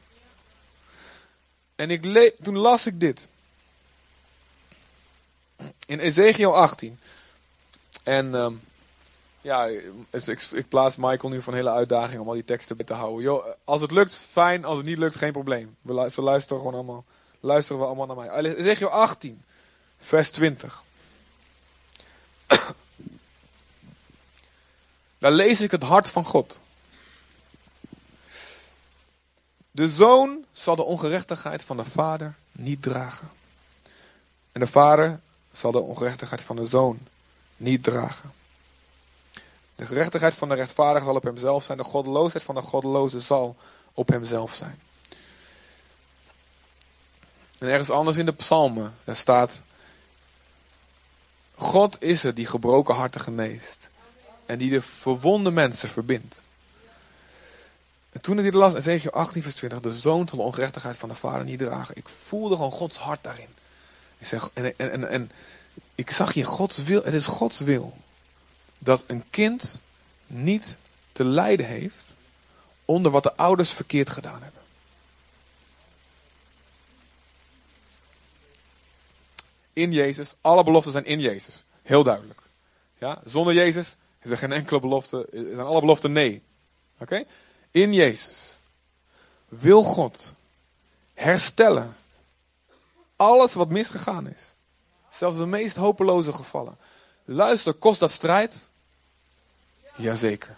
[1.74, 3.28] En ik toen las ik dit.
[5.86, 6.98] In Ezekiel 18.
[8.02, 8.60] En um,
[9.40, 9.66] ja,
[10.10, 13.22] ik, ik, plaats Michael nu van hele uitdaging om al die teksten bij te houden.
[13.22, 14.64] Yo, als het lukt, fijn.
[14.64, 15.76] Als het niet lukt, geen probleem.
[15.82, 17.04] We, ze luisteren gewoon allemaal.
[17.40, 18.54] Luisteren we allemaal naar mij.
[18.54, 19.42] Ezekiel 18,
[19.98, 20.82] vers 20.
[25.18, 26.58] Daar lees ik het hart van God.
[29.70, 33.30] De zoon zal de ongerechtigheid van de vader niet dragen.
[34.52, 35.20] En de vader
[35.52, 36.98] zal de ongerechtigheid van de zoon
[37.56, 38.32] niet dragen.
[39.80, 41.78] De gerechtigheid van de rechtvaardige zal op hemzelf zijn.
[41.78, 43.56] De goddeloosheid van de goddeloze zal
[43.94, 44.80] op hemzelf zijn.
[47.58, 49.62] En ergens anders in de psalmen, staat...
[51.54, 53.90] God is het die gebroken harten geneest
[54.46, 56.42] en die de verwonde mensen verbindt.
[58.12, 61.08] En toen ik dit las, Ezekiel 18 vers 20, de zoon zal de ongerechtigheid van
[61.08, 61.96] de vader niet dragen.
[61.96, 63.48] Ik voelde gewoon Gods hart daarin.
[64.18, 65.30] Ik zeg, en, en, en, en
[65.94, 67.96] ik zag hier Gods wil, het is Gods wil.
[68.82, 69.80] Dat een kind
[70.26, 70.76] niet
[71.12, 72.14] te lijden heeft
[72.84, 74.60] onder wat de ouders verkeerd gedaan hebben.
[79.72, 81.64] In Jezus, alle beloften zijn in Jezus.
[81.82, 82.40] Heel duidelijk.
[82.98, 83.20] Ja?
[83.24, 86.42] Zonder Jezus is er geen enkele belofte, zijn alle beloften nee.
[86.98, 87.24] Oké?
[87.70, 88.58] In Jezus
[89.48, 90.34] wil God
[91.14, 91.96] herstellen
[93.16, 94.54] alles wat misgegaan is.
[95.08, 96.78] Zelfs de meest hopeloze gevallen.
[97.24, 98.69] Luister, kost dat strijd?
[99.96, 100.56] Jazeker.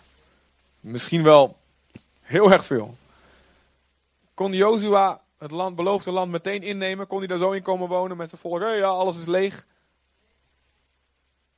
[0.80, 1.56] Misschien wel
[2.20, 2.96] heel erg veel.
[4.34, 7.06] Kon Jozua het land, beloofde land meteen innemen?
[7.06, 8.60] Kon hij daar zo in komen wonen met zijn volk?
[8.60, 9.66] Hey, ja, alles is leeg.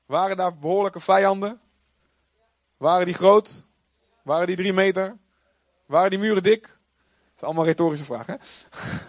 [0.06, 1.60] Waren daar behoorlijke vijanden?
[2.76, 3.64] Waren die groot?
[4.22, 5.16] Waren die drie meter?
[5.86, 6.62] Waren die muren dik?
[6.62, 6.72] Dat
[7.36, 8.34] is allemaal retorische vraag, hè?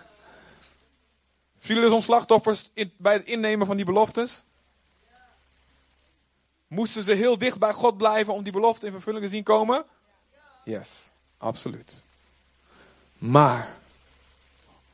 [1.57, 4.45] Vielen er soms slachtoffers bij het innemen van die beloftes?
[6.67, 9.85] Moesten ze heel dicht bij God blijven om die belofte in vervulling te zien komen?
[10.63, 10.89] Yes,
[11.37, 12.01] absoluut.
[13.17, 13.77] Maar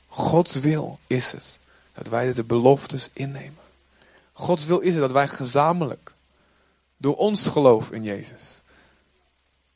[0.07, 1.59] Gods wil is het
[1.93, 3.63] dat wij de beloftes innemen.
[4.33, 6.13] Gods wil is het dat wij gezamenlijk,
[6.97, 8.61] door ons geloof in Jezus,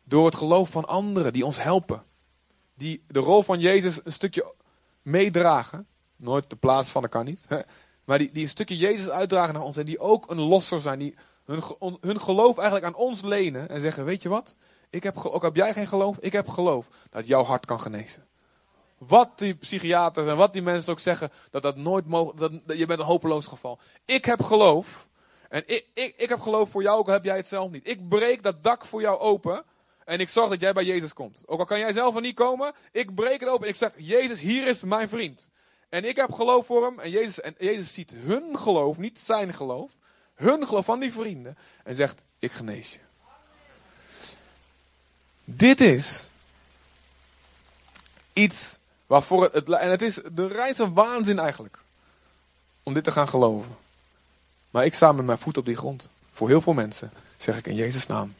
[0.04, 2.04] door het geloof van anderen die ons helpen,
[2.74, 4.54] die de rol van Jezus een stukje
[5.02, 7.60] meedragen, nooit de plaats van, dat kan niet, hè,
[8.04, 11.00] maar die, die een stukje Jezus uitdragen naar ons en die ook een losser zijn,
[11.00, 14.56] die hun, hun geloof eigenlijk aan ons lenen en zeggen, weet je wat,
[14.90, 18.28] ik heb, ook heb jij geen geloof, ik heb geloof dat jouw hart kan genezen.
[18.98, 22.86] Wat die psychiaters en wat die mensen ook zeggen, dat dat nooit mogelijk, dat, je
[22.86, 23.80] bent een hopeloos geval.
[24.06, 25.08] Ik heb geloof.
[25.50, 27.90] En ik, ik, ik heb geloof voor jou, ook al heb jij het zelf niet.
[27.90, 29.64] Ik breek dat dak voor jou open.
[30.06, 31.44] En ik zorg dat jij bij Jezus komt.
[31.46, 33.64] Ook al kan jij zelf er niet komen, ik breek het open.
[33.64, 35.50] En ik zeg, Jezus, hier is mijn vriend.
[35.90, 37.00] En ik heb geloof voor hem.
[37.00, 39.92] En Jezus, en Jezus ziet hun geloof, niet zijn geloof.
[40.36, 41.58] Hun geloof van die vrienden.
[41.84, 43.00] En zegt, ik genees je.
[45.44, 46.28] Dit is
[48.34, 51.80] iets Waarvoor het, en het is de reinste waanzin eigenlijk.
[52.84, 53.78] Om dit te gaan geloven.
[54.70, 56.10] Maar ik sta met mijn voet op die grond.
[56.34, 58.36] Voor heel veel mensen zeg ik in Jezus' naam.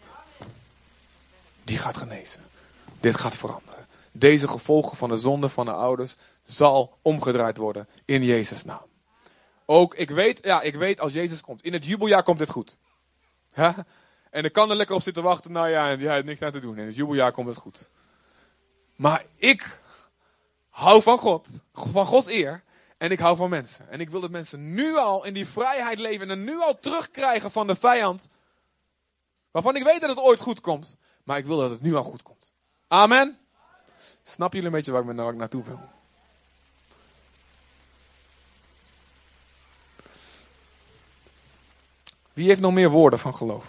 [1.64, 2.42] Die gaat genezen.
[3.00, 3.88] Dit gaat veranderen.
[4.12, 8.86] Deze gevolgen van de zonde van de ouders zal omgedraaid worden in Jezus' naam.
[9.66, 11.64] Ook, ik weet, ja, ik weet als Jezus komt.
[11.64, 12.78] In het jubeljaar komt dit goed.
[14.30, 15.52] En ik kan er lekker op zitten wachten.
[15.52, 16.78] Nou ja, hij heeft niks aan te doen.
[16.78, 17.90] In het jubeljaar komt het goed.
[18.96, 19.80] Maar ik
[20.70, 22.64] hou van God, van Gods eer.
[22.98, 23.90] En ik hou van mensen.
[23.90, 27.52] En ik wil dat mensen nu al in die vrijheid leven en nu al terugkrijgen
[27.52, 28.28] van de vijand.
[29.52, 30.98] Waarvan ik weet dat het ooit goed komt.
[31.24, 32.54] Maar ik wil dat het nu al goed komt.
[32.88, 33.38] Amen.
[34.24, 35.80] Snap jullie een beetje waar ik, waar ik naartoe wil?
[42.36, 43.66] Wie heeft nog meer woorden van geloof?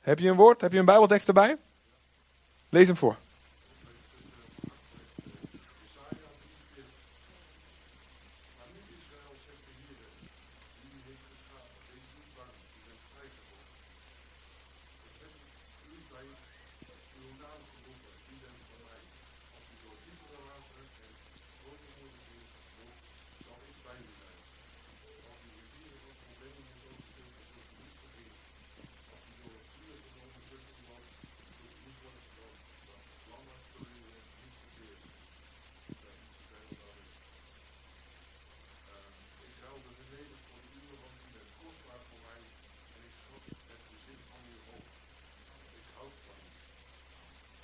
[0.00, 0.60] Heb je een woord?
[0.60, 1.56] Heb je een Bijbeltekst erbij?
[2.68, 3.16] Lees hem voor.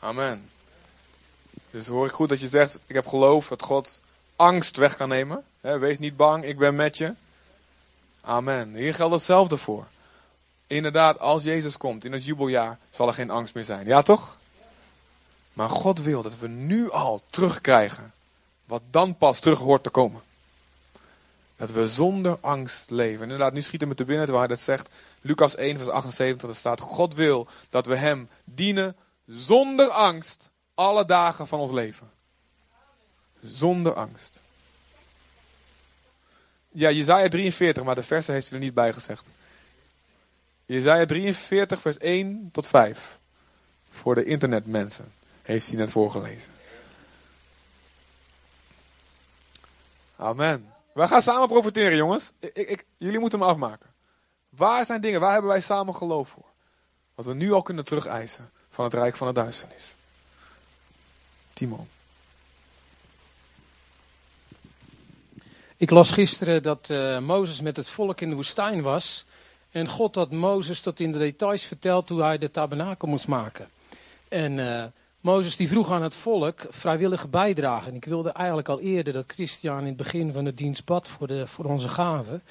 [0.02, 0.50] Amen.
[1.70, 4.00] Dus hoor ik goed dat je zegt, ik heb geloof dat God
[4.36, 5.44] angst weg kan nemen.
[5.60, 7.14] wees niet bang, ik ben met je.
[8.20, 8.74] Amen.
[8.74, 9.86] Hier geldt hetzelfde voor.
[10.66, 13.86] Inderdaad, als Jezus komt in het jubeljaar, zal er geen angst meer zijn.
[13.86, 14.36] Ja toch?
[15.52, 18.12] Maar God wil dat we nu al terugkrijgen
[18.64, 20.20] wat dan pas terug hoort te komen.
[21.56, 23.22] Dat we zonder angst leven.
[23.22, 24.88] inderdaad, nu schiet het me te binnen waar dat zegt.
[25.20, 28.96] Lucas 1 vers 78, er staat, God wil dat we hem dienen
[29.33, 32.11] zonder angst alle dagen van ons leven.
[33.42, 34.42] Zonder angst.
[36.68, 39.31] Ja, Jezaja 43, maar de versen heeft hij er niet bij gezegd.
[40.66, 43.18] Jezaja 43, vers 1 tot 5.
[43.90, 46.53] Voor de internetmensen heeft hij net voorgelezen.
[50.16, 50.73] Amen.
[50.95, 52.33] Wij gaan samen profiteren, jongens.
[52.38, 53.90] Ik, jullie moeten me afmaken.
[54.49, 56.47] Waar zijn dingen, waar hebben wij samen geloof voor?
[57.14, 59.94] Wat we nu al kunnen terugeisen van het rijk van de duisternis.
[61.52, 61.87] Timo.
[65.76, 69.24] Ik las gisteren dat uh, Mozes met het volk in de woestijn was.
[69.70, 73.68] En God had Mozes tot in de details verteld hoe hij de tabernakel moest maken.
[74.28, 74.85] En uh,
[75.20, 77.88] Mozes die vroeg aan het volk vrijwillige bijdrage.
[77.88, 81.08] En ik wilde eigenlijk al eerder dat Christian in het begin van de dienst bad
[81.08, 82.42] voor, de, voor onze gaven.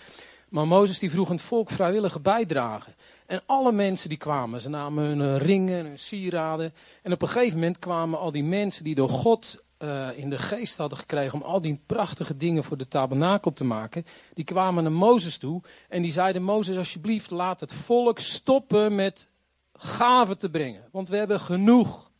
[0.50, 2.90] Maar Mozes die vroeg aan het volk vrijwillige bijdrage.
[3.32, 6.74] En alle mensen die kwamen, ze namen hun eh, ringen, hun sieraden.
[7.02, 10.38] En op een gegeven moment kwamen al die mensen die door God uh, in de
[10.38, 14.06] geest hadden gekregen om al die prachtige dingen voor de tabernakel te maken.
[14.34, 19.28] Die kwamen naar Mozes toe en die zeiden, Mozes alsjeblieft laat het volk stoppen met
[19.74, 20.88] gaven te brengen.
[20.92, 22.12] Want we hebben genoeg.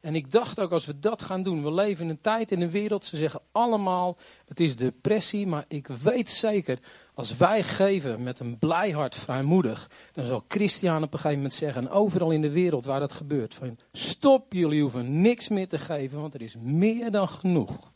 [0.00, 2.60] En ik dacht ook, als we dat gaan doen, we leven in een tijd in
[2.60, 6.78] een wereld, ze zeggen allemaal, het is depressie, maar ik weet zeker,
[7.18, 11.54] als wij geven met een blij hart, vrijmoedig, dan zal Christian op een gegeven moment
[11.54, 15.78] zeggen, overal in de wereld waar dat gebeurt, van stop, jullie hoeven niks meer te
[15.78, 17.90] geven, want er is meer dan genoeg.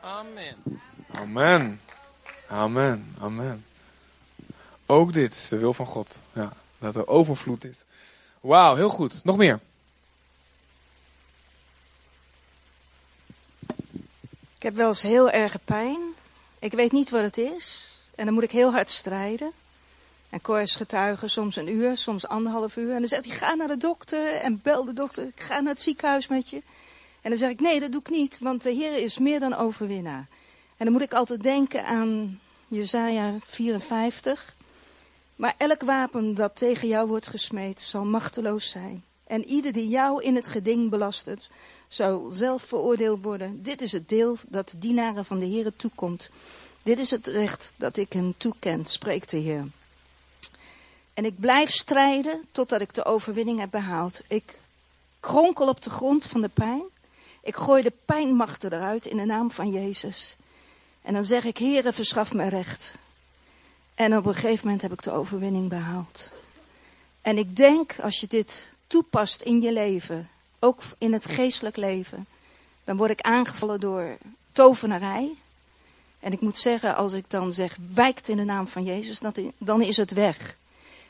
[0.00, 0.56] Amen.
[1.12, 1.80] Amen.
[2.48, 3.14] Amen.
[3.18, 3.64] Amen.
[4.86, 6.20] Ook dit is de wil van God.
[6.32, 7.84] Ja, dat er overvloed is.
[8.40, 9.24] Wauw, heel goed.
[9.24, 9.60] Nog meer.
[14.56, 16.00] Ik heb wel eens heel erg pijn.
[16.58, 17.89] Ik weet niet wat het is.
[18.20, 19.52] En dan moet ik heel hard strijden.
[20.30, 22.92] En Cor is getuige, soms een uur, soms anderhalf uur.
[22.92, 25.26] En dan zegt hij, ga naar de dokter en bel de dokter.
[25.26, 26.62] Ik ga naar het ziekenhuis met je.
[27.20, 29.54] En dan zeg ik, nee, dat doe ik niet, want de Heer is meer dan
[29.54, 30.26] overwinnaar.
[30.76, 34.54] En dan moet ik altijd denken aan Jezaja 54.
[35.36, 39.04] Maar elk wapen dat tegen jou wordt gesmeed, zal machteloos zijn.
[39.24, 41.50] En ieder die jou in het geding belastert,
[41.88, 43.62] zou zelf veroordeeld worden.
[43.62, 46.30] Dit is het deel dat de dienaren van de Heer toekomt.
[46.82, 49.64] Dit is het recht dat ik hen toeken, spreekt de Heer.
[51.14, 54.20] En ik blijf strijden totdat ik de overwinning heb behaald.
[54.26, 54.58] Ik
[55.20, 56.82] kronkel op de grond van de pijn.
[57.42, 60.36] Ik gooi de pijnmachten eruit in de naam van Jezus.
[61.02, 62.94] En dan zeg ik, Heere, verschaf mij recht.
[63.94, 66.32] En op een gegeven moment heb ik de overwinning behaald.
[67.22, 72.26] En ik denk, als je dit toepast in je leven, ook in het geestelijk leven,
[72.84, 74.16] dan word ik aangevallen door
[74.52, 75.36] tovenarij.
[76.20, 79.20] En ik moet zeggen, als ik dan zeg, wijkt in de naam van Jezus,
[79.58, 80.56] dan is het weg.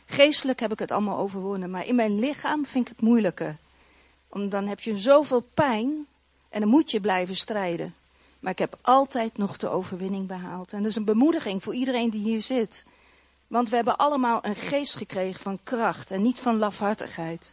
[0.06, 3.56] Geestelijk heb ik het allemaal overwonnen, maar in mijn lichaam vind ik het moeilijker.
[4.28, 6.06] Want dan heb je zoveel pijn
[6.48, 7.94] en dan moet je blijven strijden.
[8.40, 10.72] Maar ik heb altijd nog de overwinning behaald.
[10.72, 12.86] En dat is een bemoediging voor iedereen die hier zit.
[13.46, 17.52] Want we hebben allemaal een geest gekregen van kracht en niet van lafhartigheid.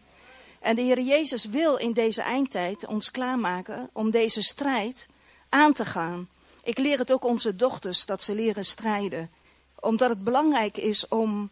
[0.59, 5.07] En de Heer Jezus wil in deze eindtijd ons klaarmaken om deze strijd
[5.49, 6.27] aan te gaan.
[6.67, 9.29] Ik leer het ook onze dochters dat ze leren strijden.
[9.79, 11.49] Omdat het belangrijk is om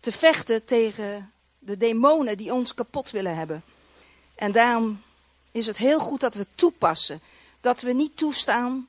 [0.00, 3.62] te vechten tegen de demonen die ons kapot willen hebben.
[4.34, 5.02] En daarom
[5.52, 7.20] is het heel goed dat we toepassen.
[7.60, 8.88] Dat we niet toestaan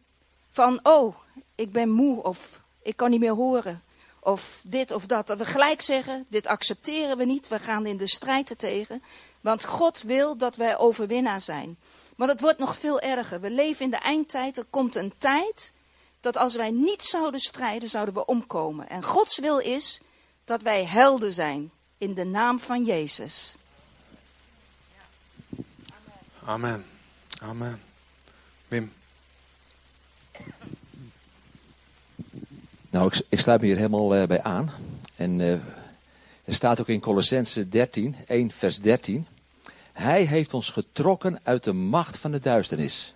[0.49, 1.15] van, oh,
[1.55, 3.83] ik ben moe of ik kan niet meer horen.
[4.19, 5.27] Of dit of dat.
[5.27, 7.47] Dat we gelijk zeggen, dit accepteren we niet.
[7.47, 9.03] We gaan in de strijd er tegen.
[9.41, 11.77] Want God wil dat wij overwinnaar zijn.
[12.15, 13.41] Maar het wordt nog veel erger.
[13.41, 14.58] We leven in de eindtijd.
[14.58, 15.71] Er komt een tijd
[16.19, 18.89] dat als wij niet zouden strijden, zouden we omkomen.
[18.89, 20.02] En Gods wil is
[20.45, 23.56] dat wij helden zijn in de naam van Jezus.
[26.45, 26.86] Amen.
[27.41, 27.82] Amen.
[28.67, 28.93] Wim.
[32.89, 34.71] Nou, ik, ik sluit me hier helemaal uh, bij aan.
[35.15, 35.52] En uh,
[36.43, 39.28] er staat ook in Colossense 13, 1 vers 13.
[39.93, 43.13] Hij heeft ons getrokken uit de macht van de duisternis.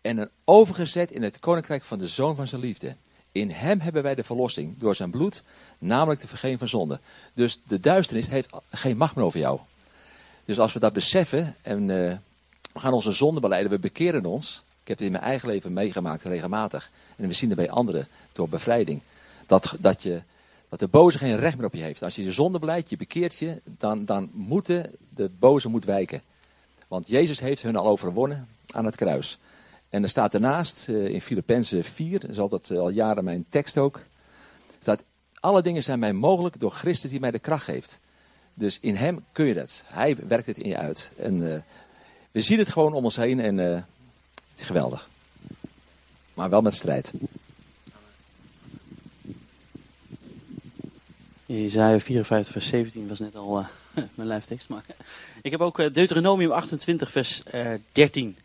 [0.00, 2.96] En overgezet in het koninkrijk van de zoon van zijn liefde.
[3.32, 5.42] In hem hebben wij de verlossing door zijn bloed,
[5.78, 7.00] namelijk de vergeving van zonde.
[7.34, 9.60] Dus de duisternis heeft geen macht meer over jou.
[10.44, 12.16] Dus als we dat beseffen en uh,
[12.72, 14.62] we gaan onze zonde beleiden, we bekeren ons.
[14.82, 16.90] Ik heb het in mijn eigen leven meegemaakt, regelmatig.
[17.16, 19.00] En we zien het bij anderen door bevrijding.
[19.46, 20.22] Dat, dat, je,
[20.70, 22.02] dat de boze geen recht meer op je heeft.
[22.02, 26.22] Als je je zonde beleidt, je bekeert je, dan, dan moet de boze moet wijken.
[26.88, 29.38] Want Jezus heeft hun al overwonnen aan het kruis.
[29.88, 33.44] En er staat daarnaast uh, in Filippenzen 4, dat is altijd uh, al jaren mijn
[33.48, 34.00] tekst ook,
[34.78, 35.02] staat,
[35.40, 38.00] alle dingen zijn mij mogelijk door Christus die mij de kracht geeft.
[38.54, 39.84] Dus in hem kun je dat.
[39.86, 41.12] Hij werkt het in je uit.
[41.16, 41.54] En uh,
[42.30, 43.84] we zien het gewoon om ons heen en het
[44.56, 45.08] is geweldig.
[46.34, 47.12] Maar wel met strijd.
[51.50, 53.64] Isaiah 54 vers 17 was net al
[54.14, 54.68] mijn lijftekst.
[54.68, 54.84] Maar
[55.42, 57.42] ik heb ook Deuteronomium 28 vers
[57.92, 58.36] 13.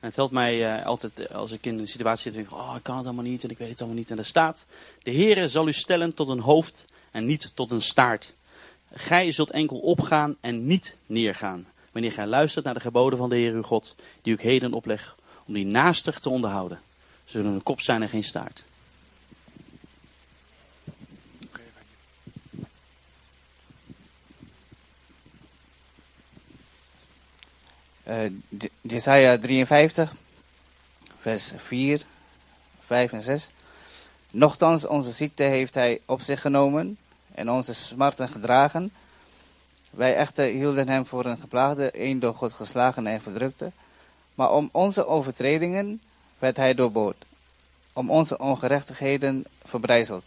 [0.00, 2.74] En het helpt mij altijd eh, als ik in een situatie zit en denk, oh
[2.76, 4.10] ik kan het allemaal niet en ik weet het allemaal niet.
[4.10, 4.66] En er staat,
[5.02, 8.34] de Heere zal u stellen tot een hoofd en niet tot een staart.
[8.94, 11.66] Gij zult enkel opgaan en niet neergaan.
[11.92, 15.16] wanneer gij luistert naar de geboden van de Heer uw God, die ik heden opleg,
[15.46, 16.80] om die naastig te onderhouden.
[17.24, 18.64] Zullen een kop zijn en geen staart.
[28.80, 30.12] Jesaja 53,
[31.18, 32.02] vers 4,
[32.86, 33.50] 5 en 6.
[34.30, 36.98] Nochtans, onze ziekte heeft hij op zich genomen
[37.34, 38.92] en onze smarten gedragen.
[39.90, 43.72] Wij echter hielden hem voor een geplaagde, een door God geslagen en verdrukte.
[44.34, 46.00] Maar om onze overtredingen
[46.38, 47.24] werd hij doorboord,
[47.92, 50.24] om onze ongerechtigheden verbrijzeld.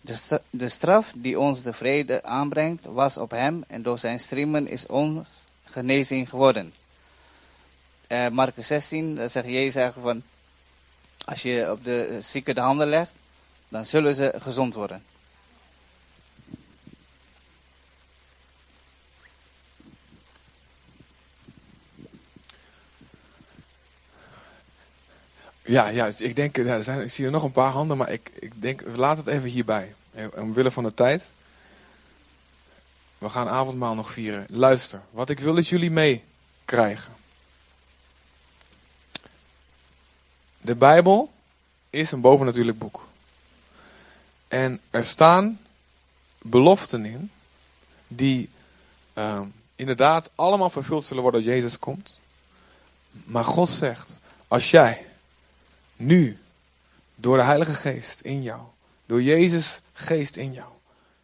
[0.00, 4.68] De, de straf die ons de vrede aanbrengt, was op hem en door zijn striemen
[4.68, 5.26] is ons
[5.64, 6.72] genezing geworden.
[8.08, 10.22] Uh, Marcus 16, daar zegt Jezus eigenlijk van,
[11.24, 13.10] als je op de zieken de handen legt,
[13.68, 15.02] dan zullen ze gezond worden.
[25.62, 28.30] Ja, ja ik denk, er zijn, ik zie er nog een paar handen, maar ik,
[28.38, 29.94] ik denk, laten het even hierbij.
[30.34, 31.32] Omwille van de tijd.
[33.18, 34.46] We gaan avondmaal nog vieren.
[34.48, 37.15] Luister, wat ik wil is jullie meekrijgen.
[40.66, 41.32] De Bijbel
[41.90, 43.06] is een bovennatuurlijk boek.
[44.48, 45.60] En er staan
[46.38, 47.30] beloften in
[48.08, 48.48] die
[49.14, 49.40] uh,
[49.74, 52.18] inderdaad allemaal vervuld zullen worden als Jezus komt.
[53.10, 55.06] Maar God zegt, als jij
[55.96, 56.38] nu
[57.14, 58.60] door de Heilige Geest in jou,
[59.06, 60.68] door Jezus Geest in jou,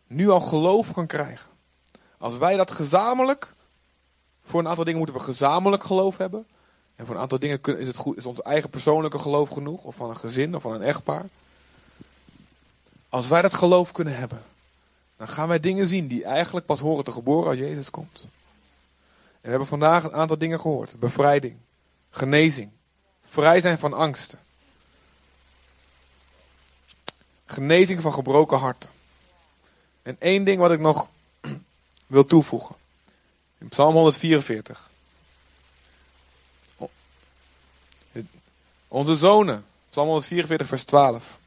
[0.06, 1.50] nu al geloof kan krijgen.
[2.18, 3.54] Als wij dat gezamenlijk,
[4.44, 6.46] voor een aantal dingen moeten we gezamenlijk geloof hebben.
[7.02, 9.94] En voor een aantal dingen is, het goed, is ons eigen persoonlijke geloof genoeg, of
[9.94, 11.26] van een gezin of van een echtpaar.
[13.08, 14.42] Als wij dat geloof kunnen hebben,
[15.16, 18.20] dan gaan wij dingen zien die eigenlijk pas horen te geboren als Jezus komt.
[18.22, 18.28] En
[19.40, 21.56] we hebben vandaag een aantal dingen gehoord: bevrijding,
[22.10, 22.70] genezing,
[23.24, 24.38] vrij zijn van angsten,
[27.46, 28.90] genezing van gebroken harten.
[30.02, 31.08] En één ding wat ik nog
[32.06, 32.74] wil toevoegen.
[33.58, 34.90] In Psalm 144.
[38.92, 39.64] Onze zonen.
[39.90, 41.38] Psalm 144, vers 12.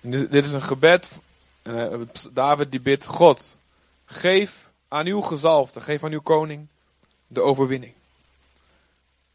[0.00, 1.18] dit is een gebed.
[2.32, 3.58] David die bidt: God,
[4.04, 6.66] geef aan uw gezalfde, geef aan uw koning
[7.26, 7.94] de overwinning.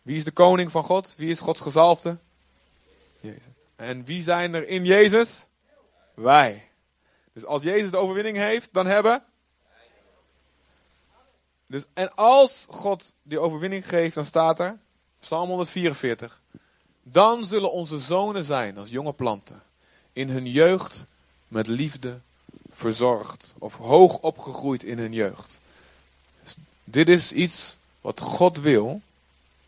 [0.01, 1.13] Wie is de koning van God?
[1.17, 2.17] Wie is Gods gezalfde?
[3.19, 3.43] Jezus.
[3.75, 5.47] En wie zijn er in Jezus?
[6.13, 6.67] Wij.
[7.33, 9.23] Dus als Jezus de overwinning heeft, dan hebben.
[11.67, 14.77] Dus, en als God die overwinning geeft, dan staat er,
[15.19, 16.41] Psalm 144.
[17.03, 19.63] Dan zullen onze zonen zijn als jonge planten,
[20.13, 21.05] in hun jeugd
[21.47, 22.19] met liefde
[22.69, 25.59] verzorgd, of hoog opgegroeid in hun jeugd.
[26.41, 29.01] Dus dit is iets wat God wil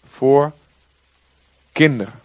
[0.08, 0.52] voor
[1.72, 2.20] kinderen.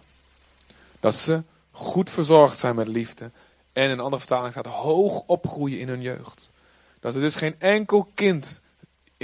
[0.99, 3.31] Dat ze goed verzorgd zijn met liefde.
[3.73, 6.49] En in een andere vertaling staat hoog opgroeien in hun jeugd.
[6.99, 8.61] Dat er dus geen enkel kind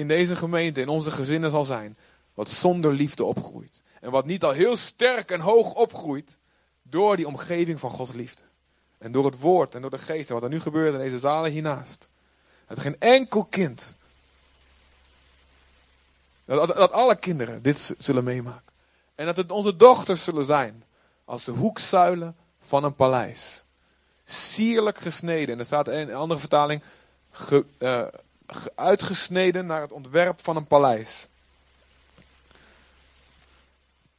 [0.02, 1.97] in deze gemeente, in onze gezinnen zal zijn,
[2.34, 3.82] wat zonder liefde opgroeit.
[4.02, 6.38] En wat niet al heel sterk en hoog opgroeit
[6.84, 8.41] door die omgeving van Gods liefde.
[8.97, 11.20] En door het woord en door de geest en wat er nu gebeurt in deze
[11.20, 12.10] zalen hiernaast.
[12.68, 13.95] Dat geen enkel kind
[16.56, 18.72] dat, alle kinderen dit zullen meemaken.
[19.16, 20.84] En dat het onze dochters zullen zijn.
[21.26, 22.36] Als de hoekzuilen
[22.68, 23.64] van een paleis.
[24.26, 25.54] Sierlijk gesneden.
[25.54, 26.82] En er staat een andere vertaling.
[27.32, 28.04] Ge, uh,
[28.76, 31.28] uitgesneden naar het ontwerp van een paleis.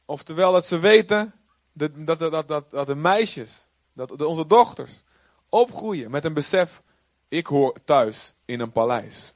[0.05, 1.33] Oftewel dat ze weten
[1.73, 5.03] dat, dat, dat, dat, dat de meisjes, dat onze dochters,
[5.49, 6.81] opgroeien met een besef:
[7.27, 9.33] ik hoor thuis in een paleis.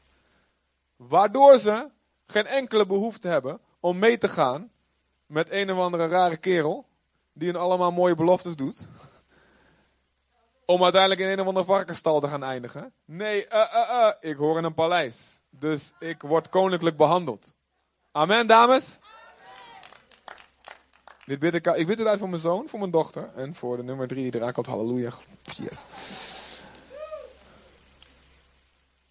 [0.95, 1.89] Waardoor ze
[2.26, 4.72] geen enkele behoefte hebben om mee te gaan
[5.26, 6.86] met een of andere rare kerel
[7.34, 8.88] die een allemaal mooie beloftes doet.
[10.70, 12.93] Om uiteindelijk in een of andere varkenstal te gaan eindigen.
[13.05, 15.41] Nee, uh, uh, uh, ik hoor in een paleis.
[15.49, 17.53] Dus ik word koninklijk behandeld.
[18.11, 18.99] Amen, dames?
[21.26, 23.30] Dit bid ik, ik bid het uit voor mijn zoon, voor mijn dochter.
[23.36, 24.65] En voor de nummer drie die eraan komt.
[24.65, 25.11] Halleluja.
[25.43, 25.84] Yes.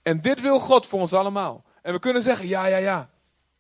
[0.02, 1.64] En dit wil God voor ons allemaal.
[1.82, 3.10] En we kunnen zeggen, ja, ja, ja.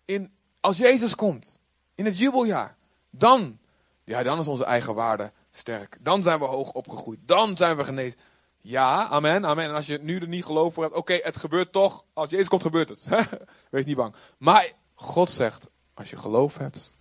[0.04, 1.60] In, als Jezus komt,
[1.94, 2.76] in het jubeljaar,
[3.10, 3.58] dan,
[4.04, 5.96] ja, dan is onze eigen waarde sterk.
[6.00, 7.18] Dan zijn we hoog opgegroeid.
[7.22, 8.18] Dan zijn we genezen.
[8.60, 9.64] Ja, amen, amen.
[9.64, 12.04] En als je nu er niet geloof voor hebt, oké, het gebeurt toch.
[12.12, 13.06] Als Jezus komt, gebeurt het.
[13.70, 14.14] Wees niet bang.
[14.38, 16.92] Maar God zegt, als je geloof hebt,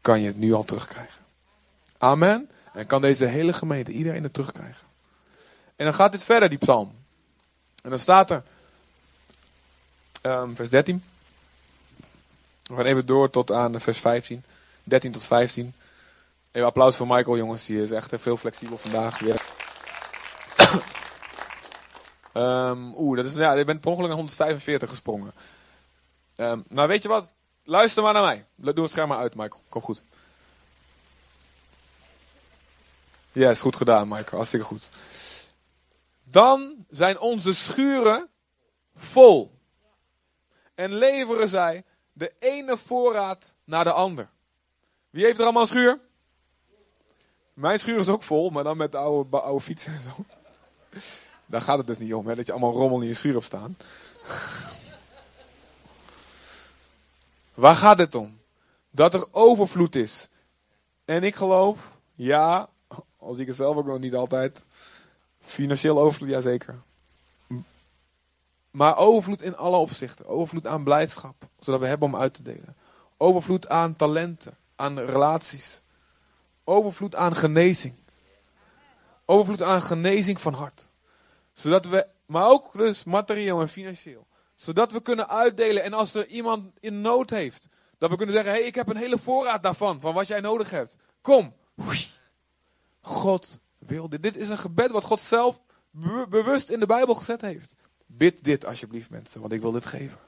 [0.00, 1.24] kan je het nu al terugkrijgen.
[1.98, 2.50] Amen.
[2.72, 4.86] En kan deze hele gemeente, iedereen het terugkrijgen.
[5.76, 6.94] En dan gaat dit verder, die psalm.
[7.82, 8.42] En dan staat er,
[10.20, 11.04] ehm, vers 13.
[12.62, 14.44] We gaan even door tot aan vers 15.
[14.84, 15.74] 13 tot 15.
[16.52, 17.66] Even applaus voor Michael, jongens.
[17.66, 19.20] Die is echt veel flexibel vandaag.
[19.20, 19.40] Yes.
[22.32, 25.32] Ehm, Oeh, dat is, ja, bent per ongeluk naar 145 gesprongen.
[26.36, 27.34] Ehm, nou, weet je wat?
[27.64, 28.46] Luister maar naar mij.
[28.54, 29.62] Doe het scherm maar uit, Michael.
[29.68, 30.04] Kom goed.
[33.32, 34.36] Ja, is goed gedaan, Michael.
[34.36, 34.88] Hartstikke goed.
[36.24, 38.28] Dan zijn onze schuren
[38.96, 39.58] vol.
[40.74, 44.28] En leveren zij de ene voorraad naar de ander.
[45.10, 46.00] Wie heeft er allemaal schuur?
[47.54, 50.24] Mijn schuur is ook vol, maar dan met de oude, oude fietsen en zo.
[51.46, 53.44] Daar gaat het dus niet om, hè, dat je allemaal rommel in je schuur hebt
[53.44, 53.76] staan.
[57.54, 58.40] Waar gaat het om?
[58.90, 60.28] Dat er overvloed is.
[61.04, 62.68] En ik geloof, ja,
[63.16, 64.64] al zie ik het zelf ook nog niet altijd.
[65.40, 66.82] Financieel overvloed, jazeker.
[68.70, 70.26] Maar overvloed in alle opzichten.
[70.26, 72.76] Overvloed aan blijdschap, zodat we hebben om uit te delen.
[73.16, 75.81] Overvloed aan talenten, aan relaties.
[76.72, 77.94] Overvloed aan genezing.
[79.24, 80.90] Overvloed aan genezing van hart.
[81.52, 84.26] Zodat we, maar ook dus materieel en financieel.
[84.54, 87.68] Zodat we kunnen uitdelen en als er iemand in nood heeft,
[87.98, 90.40] dat we kunnen zeggen, hé, hey, ik heb een hele voorraad daarvan, van wat jij
[90.40, 90.96] nodig hebt.
[91.20, 91.54] Kom.
[93.00, 94.22] God wil dit.
[94.22, 95.60] Dit is een gebed wat God zelf
[96.28, 97.74] bewust in de Bijbel gezet heeft.
[98.06, 100.18] Bid dit alsjeblieft mensen, want ik wil dit geven.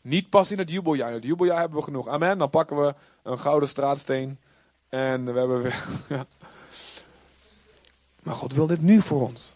[0.00, 1.08] Niet pas in het jubeljaar.
[1.08, 2.08] In het jubeljaar hebben we genoeg.
[2.08, 2.38] Amen.
[2.38, 4.38] Dan pakken we een gouden straatsteen.
[4.90, 5.84] En we hebben weer.
[6.08, 6.26] Ja.
[8.22, 9.54] Maar God wil dit nu voor ons.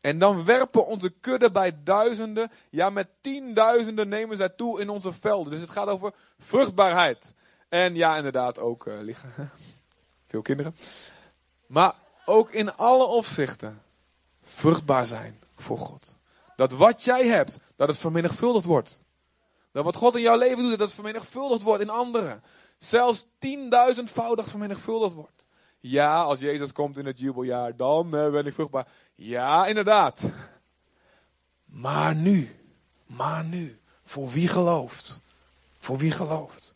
[0.00, 5.12] En dan werpen onze kudde bij duizenden, ja met tienduizenden nemen zij toe in onze
[5.12, 5.50] velden.
[5.52, 7.34] Dus het gaat over vruchtbaarheid.
[7.68, 9.32] En ja, inderdaad ook uh, liggen.
[10.28, 10.76] Veel kinderen.
[11.66, 11.94] Maar
[12.24, 13.82] ook in alle opzichten
[14.42, 16.16] vruchtbaar zijn voor God.
[16.56, 18.98] Dat wat jij hebt, dat het vermenigvuldigd wordt.
[19.72, 22.42] Dat wat God in jouw leven doet, dat het vermenigvuldigd wordt in anderen.
[22.80, 25.46] Zelfs tienduizendvoudig vermenigvuldigd wordt.
[25.80, 28.88] Ja, als Jezus komt in het jubeljaar, dan uh, ben ik vruchtbaar.
[29.14, 30.30] Ja, inderdaad.
[31.64, 32.56] Maar nu,
[33.06, 35.20] maar nu, voor wie gelooft?
[35.78, 36.74] Voor wie gelooft?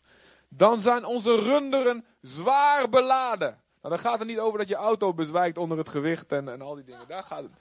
[0.49, 3.61] Dan zijn onze runderen zwaar beladen.
[3.81, 6.61] Nou, dan gaat het niet over dat je auto bezwijkt onder het gewicht en, en
[6.61, 7.07] al die dingen.
[7.07, 7.51] Daar gaat het.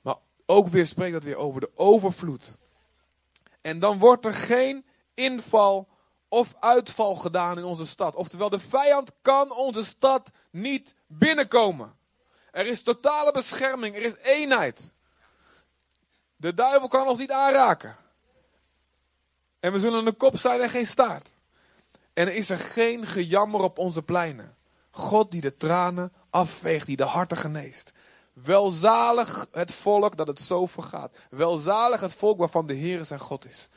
[0.00, 0.16] Maar
[0.46, 2.56] ook weer spreekt dat weer over de overvloed.
[3.60, 5.88] En dan wordt er geen inval
[6.28, 8.16] of uitval gedaan in onze stad.
[8.16, 11.96] Oftewel, de vijand kan onze stad niet binnenkomen.
[12.50, 14.92] Er is totale bescherming, er is eenheid.
[16.36, 17.96] De duivel kan ons niet aanraken.
[19.60, 21.30] En we zullen een kop zijn en geen staart.
[22.12, 24.56] En er is er geen gejammer op onze pleinen.
[24.90, 27.92] God die de tranen afveegt, die de harten geneest.
[28.32, 31.16] Welzalig het volk dat het zo vergaat.
[31.30, 33.68] Welzalig het volk waarvan de Heer zijn God is.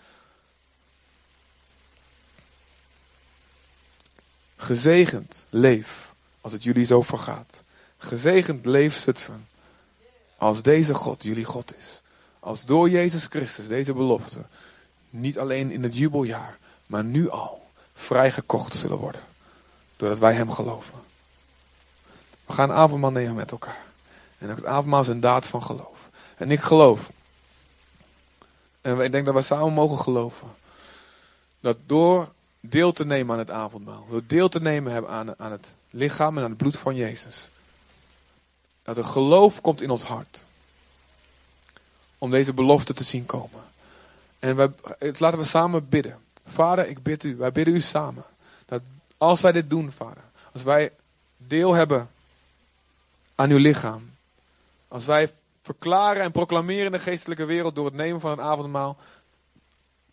[4.61, 7.63] Gezegend leef als het jullie zo vergaat.
[7.97, 9.47] Gezegend leef Zutphen.
[10.37, 12.01] Als deze God jullie God is.
[12.39, 14.41] Als door Jezus Christus deze belofte
[15.09, 16.57] niet alleen in het jubeljaar,
[16.87, 19.21] maar nu al vrijgekocht zullen worden.
[19.95, 20.93] Doordat wij hem geloven.
[22.45, 23.85] We gaan avondmaal nemen met elkaar.
[24.37, 26.09] En het avondmaal is een daad van geloof.
[26.37, 27.11] En ik geloof.
[28.81, 30.47] En ik denk dat we samen mogen geloven.
[31.59, 32.31] Dat door
[32.61, 34.05] deel te nemen aan het avondmaal.
[34.09, 37.49] Door deel te nemen aan, aan het lichaam en aan het bloed van Jezus.
[38.83, 40.45] Dat er geloof komt in ons hart.
[42.17, 43.61] Om deze belofte te zien komen.
[44.39, 44.69] En wij,
[45.17, 46.19] laten we samen bidden.
[46.47, 47.35] Vader, ik bid u.
[47.35, 48.23] Wij bidden u samen.
[48.65, 48.81] Dat
[49.17, 50.23] als wij dit doen, vader.
[50.51, 50.91] Als wij
[51.37, 52.09] deel hebben
[53.35, 54.11] aan uw lichaam.
[54.87, 58.97] Als wij verklaren en proclameren in de geestelijke wereld door het nemen van een avondmaal.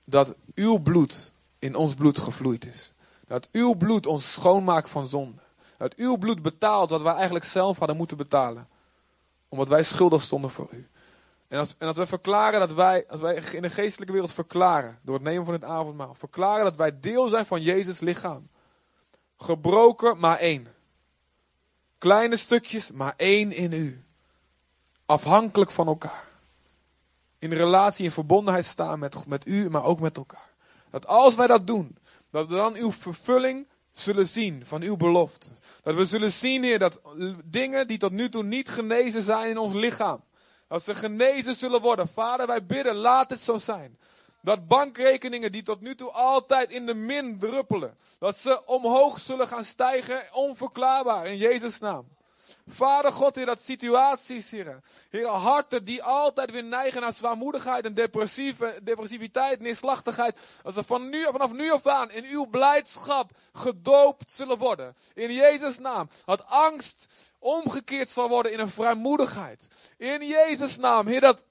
[0.04, 2.92] Dat uw bloed in ons bloed gevloeid is.
[3.26, 5.40] Dat uw bloed ons schoonmaakt van zonde.
[5.76, 8.68] Dat uw bloed betaalt wat wij eigenlijk zelf hadden moeten betalen.
[9.48, 10.88] Omdat wij schuldig stonden voor u.
[11.48, 15.14] En als, en wij verklaren dat wij, als wij in de geestelijke wereld verklaren, door
[15.14, 18.48] het nemen van het avondmaal, verklaren dat wij deel zijn van Jezus lichaam.
[19.36, 20.66] Gebroken, maar één.
[21.98, 24.04] Kleine stukjes, maar één in u.
[25.06, 26.28] Afhankelijk van elkaar.
[27.38, 30.52] In relatie en verbondenheid staan met, met u, maar ook met elkaar.
[30.90, 31.98] Dat als wij dat doen,
[32.30, 35.48] dat we dan uw vervulling zullen zien van uw belofte.
[35.82, 37.00] Dat we zullen zien, Heer, dat
[37.44, 40.24] dingen die tot nu toe niet genezen zijn in ons lichaam,
[40.68, 42.08] dat ze genezen zullen worden.
[42.08, 43.98] Vader, wij bidden, laat het zo zijn.
[44.42, 49.46] Dat bankrekeningen die tot nu toe altijd in de min druppelen, dat ze omhoog zullen
[49.46, 52.06] gaan stijgen, onverklaarbaar, in Jezus' naam.
[52.68, 54.80] Vader God, Heer, dat situaties, Heer.
[55.10, 60.38] Heer, harten die altijd weer neigen naar zwaarmoedigheid en depressieve, depressiviteit, neerslachtigheid.
[60.62, 64.96] Als ze van nu, vanaf nu af aan in uw blijdschap gedoopt zullen worden.
[65.14, 66.08] In Jezus' naam.
[66.24, 67.06] Dat angst
[67.38, 69.68] omgekeerd zal worden in een vrijmoedigheid.
[69.96, 71.44] In Jezus' naam, Heer, dat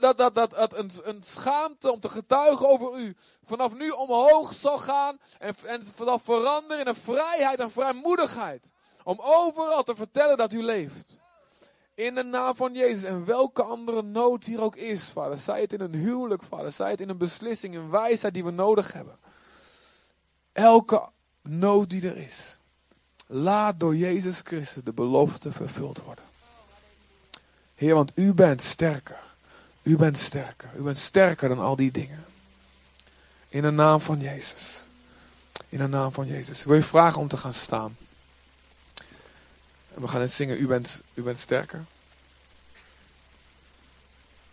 [0.00, 4.54] dat, dat, dat, dat een, een schaamte om te getuigen over u vanaf nu omhoog
[4.54, 8.70] zal gaan en, en zal veranderen in een vrijheid en vrijmoedigheid.
[9.08, 11.18] Om overal te vertellen dat u leeft.
[11.94, 13.02] In de naam van Jezus.
[13.02, 15.38] En welke andere nood hier ook is, vader.
[15.38, 16.72] Zij het in een huwelijk, vader.
[16.72, 19.16] Zij het in een beslissing, een wijsheid die we nodig hebben.
[20.52, 21.08] Elke
[21.42, 22.58] nood die er is.
[23.26, 26.24] Laat door Jezus Christus de belofte vervuld worden.
[27.74, 29.20] Heer, want u bent sterker.
[29.82, 30.70] U bent sterker.
[30.76, 32.24] U bent sterker dan al die dingen.
[33.48, 34.86] In de naam van Jezus.
[35.68, 36.60] In de naam van Jezus.
[36.60, 37.96] Ik wil je vragen om te gaan staan.
[40.00, 40.60] We gaan het zingen.
[40.60, 41.84] U bent, u bent sterker.